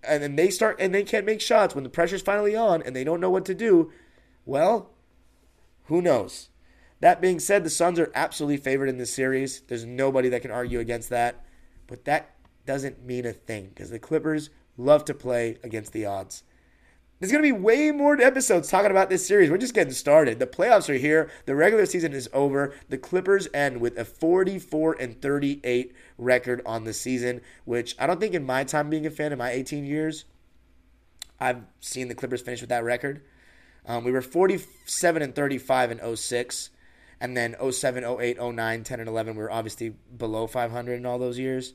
and 0.04 0.22
then 0.22 0.36
they 0.36 0.50
start 0.50 0.76
and 0.78 0.94
they 0.94 1.02
can't 1.02 1.26
make 1.26 1.40
shots 1.40 1.74
when 1.74 1.82
the 1.82 1.90
pressure's 1.90 2.22
finally 2.22 2.54
on 2.54 2.80
and 2.82 2.94
they 2.94 3.02
don't 3.02 3.20
know 3.20 3.30
what 3.30 3.44
to 3.46 3.54
do, 3.54 3.90
well, 4.44 4.90
who 5.86 6.02
knows? 6.02 6.50
That 7.00 7.20
being 7.20 7.40
said, 7.40 7.64
the 7.64 7.70
Suns 7.70 7.98
are 7.98 8.10
absolutely 8.14 8.56
favored 8.56 8.88
in 8.88 8.98
this 8.98 9.12
series. 9.12 9.60
There's 9.62 9.84
nobody 9.84 10.28
that 10.30 10.42
can 10.42 10.50
argue 10.50 10.80
against 10.80 11.10
that. 11.10 11.44
But 11.86 12.04
that 12.04 12.34
doesn't 12.64 13.04
mean 13.04 13.26
a 13.26 13.32
thing 13.32 13.68
because 13.68 13.90
the 13.90 13.98
Clippers 13.98 14.50
love 14.76 15.04
to 15.06 15.14
play 15.14 15.58
against 15.62 15.92
the 15.92 16.06
odds. 16.06 16.42
There's 17.18 17.32
going 17.32 17.42
to 17.42 17.48
be 17.48 17.58
way 17.58 17.92
more 17.92 18.20
episodes 18.20 18.68
talking 18.68 18.90
about 18.90 19.08
this 19.08 19.26
series. 19.26 19.50
We're 19.50 19.56
just 19.56 19.72
getting 19.72 19.94
started. 19.94 20.38
The 20.38 20.46
playoffs 20.46 20.90
are 20.90 20.98
here. 20.98 21.30
The 21.46 21.54
regular 21.54 21.86
season 21.86 22.12
is 22.12 22.28
over. 22.34 22.74
The 22.90 22.98
Clippers 22.98 23.48
end 23.54 23.80
with 23.80 23.96
a 23.96 24.04
44 24.04 24.96
and 25.00 25.20
38 25.22 25.94
record 26.18 26.60
on 26.66 26.84
the 26.84 26.92
season, 26.92 27.40
which 27.64 27.96
I 27.98 28.06
don't 28.06 28.20
think 28.20 28.34
in 28.34 28.44
my 28.44 28.64
time 28.64 28.90
being 28.90 29.06
a 29.06 29.10
fan 29.10 29.32
in 29.32 29.38
my 29.38 29.50
18 29.50 29.86
years, 29.86 30.26
I've 31.40 31.62
seen 31.80 32.08
the 32.08 32.14
Clippers 32.14 32.42
finish 32.42 32.60
with 32.60 32.68
that 32.68 32.84
record. 32.84 33.22
Um, 33.86 34.04
we 34.04 34.12
were 34.12 34.22
47 34.22 35.22
and 35.22 35.34
35 35.34 35.90
in 35.92 36.16
06. 36.16 36.70
And 37.20 37.36
then 37.36 37.56
07, 37.70 38.04
08, 38.04 38.38
09, 38.42 38.84
10, 38.84 39.00
and 39.00 39.08
11, 39.08 39.36
we 39.36 39.42
were 39.42 39.50
obviously 39.50 39.94
below 40.16 40.46
500 40.46 40.94
in 40.94 41.06
all 41.06 41.18
those 41.18 41.38
years. 41.38 41.72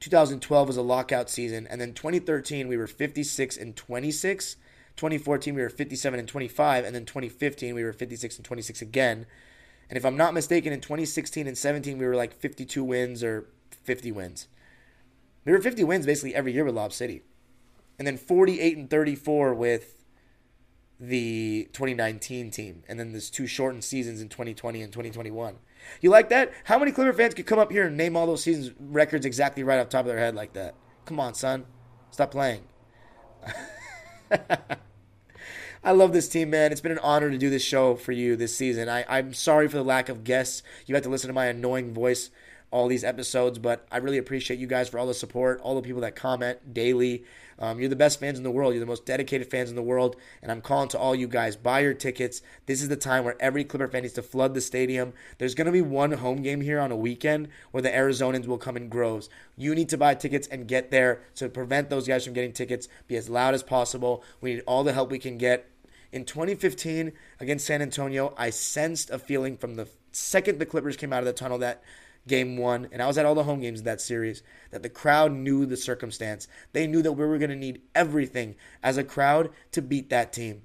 2012 0.00 0.68
was 0.68 0.76
a 0.76 0.82
lockout 0.82 1.28
season. 1.30 1.66
And 1.66 1.80
then 1.80 1.94
2013, 1.94 2.68
we 2.68 2.76
were 2.76 2.86
56 2.86 3.56
and 3.56 3.74
26. 3.74 4.56
2014, 4.96 5.54
we 5.54 5.62
were 5.62 5.68
57 5.68 6.18
and 6.18 6.28
25. 6.28 6.84
And 6.84 6.94
then 6.94 7.04
2015, 7.04 7.74
we 7.74 7.82
were 7.82 7.92
56 7.92 8.36
and 8.36 8.44
26 8.44 8.82
again. 8.82 9.26
And 9.88 9.96
if 9.96 10.04
I'm 10.04 10.16
not 10.16 10.34
mistaken, 10.34 10.72
in 10.72 10.80
2016 10.80 11.46
and 11.46 11.58
17, 11.58 11.98
we 11.98 12.06
were 12.06 12.16
like 12.16 12.34
52 12.34 12.84
wins 12.84 13.24
or 13.24 13.48
50 13.70 14.12
wins. 14.12 14.48
We 15.44 15.52
were 15.52 15.60
50 15.60 15.84
wins 15.84 16.06
basically 16.06 16.34
every 16.34 16.52
year 16.52 16.64
with 16.64 16.74
Lob 16.74 16.92
City. 16.92 17.22
And 17.98 18.06
then 18.06 18.16
48 18.16 18.76
and 18.76 18.90
34 18.90 19.54
with 19.54 19.95
the 20.98 21.68
2019 21.72 22.50
team, 22.50 22.82
and 22.88 22.98
then 22.98 23.12
there's 23.12 23.30
two 23.30 23.46
shortened 23.46 23.84
seasons 23.84 24.20
in 24.20 24.28
2020 24.28 24.82
and 24.82 24.92
2021. 24.92 25.56
You 26.00 26.10
like 26.10 26.28
that? 26.30 26.52
How 26.64 26.78
many 26.78 26.92
Clipper 26.92 27.12
fans 27.12 27.34
could 27.34 27.46
come 27.46 27.58
up 27.58 27.70
here 27.70 27.86
and 27.86 27.96
name 27.96 28.16
all 28.16 28.26
those 28.26 28.42
seasons 28.42 28.72
records 28.80 29.26
exactly 29.26 29.62
right 29.62 29.78
off 29.78 29.88
top 29.88 30.00
of 30.00 30.06
their 30.06 30.18
head 30.18 30.34
like 30.34 30.54
that? 30.54 30.74
Come 31.04 31.20
on, 31.20 31.34
son, 31.34 31.66
stop 32.10 32.30
playing. 32.30 32.62
I 35.84 35.92
love 35.92 36.12
this 36.12 36.28
team, 36.28 36.50
man. 36.50 36.72
It's 36.72 36.80
been 36.80 36.90
an 36.92 36.98
honor 36.98 37.30
to 37.30 37.38
do 37.38 37.48
this 37.48 37.62
show 37.62 37.94
for 37.94 38.10
you 38.10 38.34
this 38.34 38.56
season. 38.56 38.88
I, 38.88 39.04
I'm 39.08 39.32
sorry 39.32 39.68
for 39.68 39.76
the 39.76 39.84
lack 39.84 40.08
of 40.08 40.24
guests. 40.24 40.64
You 40.86 40.96
had 40.96 41.04
to 41.04 41.10
listen 41.10 41.28
to 41.28 41.34
my 41.34 41.46
annoying 41.46 41.94
voice 41.94 42.30
all 42.76 42.88
these 42.88 43.04
episodes, 43.04 43.58
but 43.58 43.86
I 43.90 43.96
really 43.96 44.18
appreciate 44.18 44.60
you 44.60 44.66
guys 44.66 44.90
for 44.90 44.98
all 44.98 45.06
the 45.06 45.14
support, 45.14 45.62
all 45.62 45.74
the 45.74 45.80
people 45.80 46.02
that 46.02 46.14
comment 46.14 46.74
daily. 46.74 47.24
Um, 47.58 47.80
you're 47.80 47.88
the 47.88 47.96
best 47.96 48.20
fans 48.20 48.36
in 48.36 48.44
the 48.44 48.50
world. 48.50 48.74
You're 48.74 48.80
the 48.80 48.86
most 48.86 49.06
dedicated 49.06 49.50
fans 49.50 49.70
in 49.70 49.76
the 49.76 49.82
world. 49.82 50.14
And 50.42 50.52
I'm 50.52 50.60
calling 50.60 50.90
to 50.90 50.98
all 50.98 51.14
you 51.14 51.26
guys 51.26 51.56
buy 51.56 51.80
your 51.80 51.94
tickets. 51.94 52.42
This 52.66 52.82
is 52.82 52.90
the 52.90 52.96
time 52.96 53.24
where 53.24 53.40
every 53.40 53.64
Clipper 53.64 53.88
fan 53.88 54.02
needs 54.02 54.12
to 54.14 54.22
flood 54.22 54.52
the 54.52 54.60
stadium. 54.60 55.14
There's 55.38 55.54
going 55.54 55.64
to 55.64 55.72
be 55.72 55.80
one 55.80 56.12
home 56.12 56.42
game 56.42 56.60
here 56.60 56.78
on 56.78 56.92
a 56.92 56.96
weekend 56.96 57.48
where 57.70 57.80
the 57.80 57.88
Arizonans 57.88 58.46
will 58.46 58.58
come 58.58 58.76
in 58.76 58.90
groves. 58.90 59.30
You 59.56 59.74
need 59.74 59.88
to 59.88 59.96
buy 59.96 60.14
tickets 60.14 60.46
and 60.46 60.68
get 60.68 60.90
there 60.90 61.22
to 61.36 61.48
prevent 61.48 61.88
those 61.88 62.06
guys 62.06 62.26
from 62.26 62.34
getting 62.34 62.52
tickets. 62.52 62.88
Be 63.08 63.16
as 63.16 63.30
loud 63.30 63.54
as 63.54 63.62
possible. 63.62 64.22
We 64.42 64.52
need 64.52 64.64
all 64.66 64.84
the 64.84 64.92
help 64.92 65.10
we 65.10 65.18
can 65.18 65.38
get. 65.38 65.70
In 66.12 66.26
2015 66.26 67.12
against 67.40 67.64
San 67.64 67.80
Antonio, 67.80 68.34
I 68.36 68.50
sensed 68.50 69.08
a 69.08 69.18
feeling 69.18 69.56
from 69.56 69.76
the 69.76 69.88
second 70.12 70.58
the 70.58 70.66
Clippers 70.66 70.98
came 70.98 71.14
out 71.14 71.20
of 71.20 71.26
the 71.26 71.32
tunnel 71.32 71.58
that 71.58 71.82
game 72.26 72.56
one, 72.56 72.88
and 72.92 73.02
I 73.02 73.06
was 73.06 73.18
at 73.18 73.26
all 73.26 73.34
the 73.34 73.44
home 73.44 73.60
games 73.60 73.80
of 73.80 73.84
that 73.84 74.00
series, 74.00 74.42
that 74.70 74.82
the 74.82 74.88
crowd 74.88 75.32
knew 75.32 75.66
the 75.66 75.76
circumstance. 75.76 76.48
They 76.72 76.86
knew 76.86 77.02
that 77.02 77.12
we 77.12 77.24
were 77.24 77.38
going 77.38 77.50
to 77.50 77.56
need 77.56 77.82
everything 77.94 78.56
as 78.82 78.96
a 78.96 79.04
crowd 79.04 79.50
to 79.72 79.82
beat 79.82 80.10
that 80.10 80.32
team. 80.32 80.62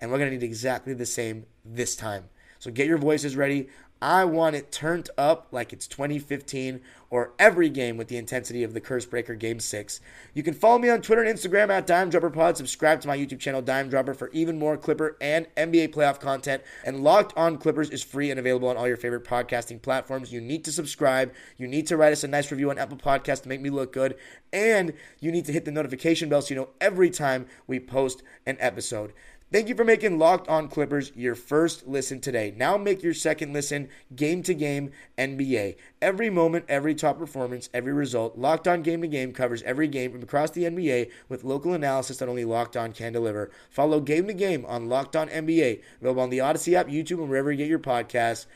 And 0.00 0.10
we're 0.10 0.18
going 0.18 0.30
to 0.30 0.36
need 0.36 0.44
exactly 0.44 0.94
the 0.94 1.06
same 1.06 1.46
this 1.64 1.96
time. 1.96 2.24
So 2.58 2.70
get 2.70 2.86
your 2.86 2.98
voices 2.98 3.36
ready. 3.36 3.68
I 4.02 4.24
want 4.24 4.56
it 4.56 4.72
turned 4.72 5.10
up 5.16 5.46
like 5.52 5.72
it's 5.72 5.86
2015 5.86 6.80
or 7.08 7.34
every 7.38 7.68
game 7.68 7.96
with 7.96 8.08
the 8.08 8.16
intensity 8.16 8.64
of 8.64 8.74
the 8.74 8.80
Curse 8.80 9.06
Breaker 9.06 9.36
Game 9.36 9.60
6. 9.60 10.00
You 10.34 10.42
can 10.42 10.54
follow 10.54 10.78
me 10.80 10.88
on 10.88 11.02
Twitter 11.02 11.22
and 11.22 11.38
Instagram 11.38 11.68
at 11.68 11.86
Dime 11.86 12.10
Dropper 12.10 12.30
Pod. 12.30 12.56
Subscribe 12.56 13.00
to 13.02 13.06
my 13.06 13.16
YouTube 13.16 13.38
channel, 13.38 13.62
Dime 13.62 13.88
Dropper, 13.88 14.12
for 14.12 14.28
even 14.30 14.58
more 14.58 14.76
Clipper 14.76 15.16
and 15.20 15.46
NBA 15.56 15.94
playoff 15.94 16.18
content. 16.18 16.64
And 16.84 17.04
Locked 17.04 17.32
On 17.36 17.56
Clippers 17.58 17.90
is 17.90 18.02
free 18.02 18.28
and 18.32 18.40
available 18.40 18.66
on 18.66 18.76
all 18.76 18.88
your 18.88 18.96
favorite 18.96 19.24
podcasting 19.24 19.80
platforms. 19.80 20.32
You 20.32 20.40
need 20.40 20.64
to 20.64 20.72
subscribe. 20.72 21.32
You 21.56 21.68
need 21.68 21.86
to 21.86 21.96
write 21.96 22.12
us 22.12 22.24
a 22.24 22.28
nice 22.28 22.50
review 22.50 22.70
on 22.70 22.78
Apple 22.78 22.96
Podcasts 22.96 23.42
to 23.44 23.48
make 23.48 23.60
me 23.60 23.70
look 23.70 23.92
good. 23.92 24.16
And 24.52 24.94
you 25.20 25.30
need 25.30 25.44
to 25.44 25.52
hit 25.52 25.64
the 25.64 25.70
notification 25.70 26.28
bell 26.28 26.42
so 26.42 26.54
you 26.54 26.60
know 26.60 26.70
every 26.80 27.08
time 27.08 27.46
we 27.68 27.78
post 27.78 28.24
an 28.46 28.56
episode. 28.58 29.12
Thank 29.52 29.68
you 29.68 29.74
for 29.74 29.84
making 29.84 30.18
Locked 30.18 30.48
On 30.48 30.66
Clippers 30.66 31.12
your 31.14 31.34
first 31.34 31.86
listen 31.86 32.22
today. 32.22 32.54
Now 32.56 32.78
make 32.78 33.02
your 33.02 33.12
second 33.12 33.52
listen 33.52 33.90
game 34.16 34.42
to 34.44 34.54
game 34.54 34.92
NBA. 35.18 35.76
Every 36.00 36.30
moment, 36.30 36.64
every 36.70 36.94
top 36.94 37.18
performance, 37.18 37.68
every 37.74 37.92
result. 37.92 38.38
Locked 38.38 38.66
On 38.66 38.80
Game 38.80 39.02
to 39.02 39.08
Game 39.08 39.34
covers 39.34 39.62
every 39.64 39.88
game 39.88 40.10
from 40.10 40.22
across 40.22 40.52
the 40.52 40.64
NBA 40.64 41.10
with 41.28 41.44
local 41.44 41.74
analysis 41.74 42.16
that 42.16 42.30
only 42.30 42.46
Locked 42.46 42.78
On 42.78 42.92
can 42.92 43.12
deliver. 43.12 43.50
Follow 43.68 44.00
Game 44.00 44.26
to 44.28 44.32
Game 44.32 44.64
on 44.64 44.88
Locked 44.88 45.16
On 45.16 45.28
NBA, 45.28 45.82
available 46.00 46.22
on 46.22 46.30
the 46.30 46.40
Odyssey 46.40 46.74
app, 46.74 46.86
YouTube, 46.86 47.18
and 47.18 47.28
wherever 47.28 47.52
you 47.52 47.58
get 47.58 47.68
your 47.68 47.78
podcasts. 47.78 48.46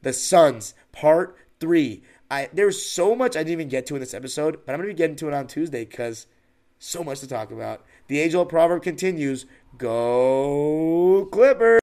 The 0.00 0.14
Suns, 0.14 0.72
Part 0.90 1.36
3. 1.60 2.02
I 2.30 2.48
There's 2.50 2.82
so 2.82 3.14
much 3.14 3.36
I 3.36 3.40
didn't 3.40 3.52
even 3.52 3.68
get 3.68 3.84
to 3.88 3.96
in 3.96 4.00
this 4.00 4.14
episode, 4.14 4.60
but 4.64 4.72
I'm 4.72 4.78
going 4.78 4.88
to 4.88 4.94
be 4.94 4.96
getting 4.96 5.16
to 5.16 5.28
it 5.28 5.34
on 5.34 5.48
Tuesday 5.48 5.84
because 5.84 6.26
so 6.78 7.02
much 7.04 7.20
to 7.20 7.26
talk 7.26 7.50
about. 7.50 7.84
The 8.08 8.20
age 8.20 8.34
old 8.34 8.48
proverb 8.48 8.82
continues 8.82 9.46
Go 9.78 11.28
Clippers! 11.32 11.80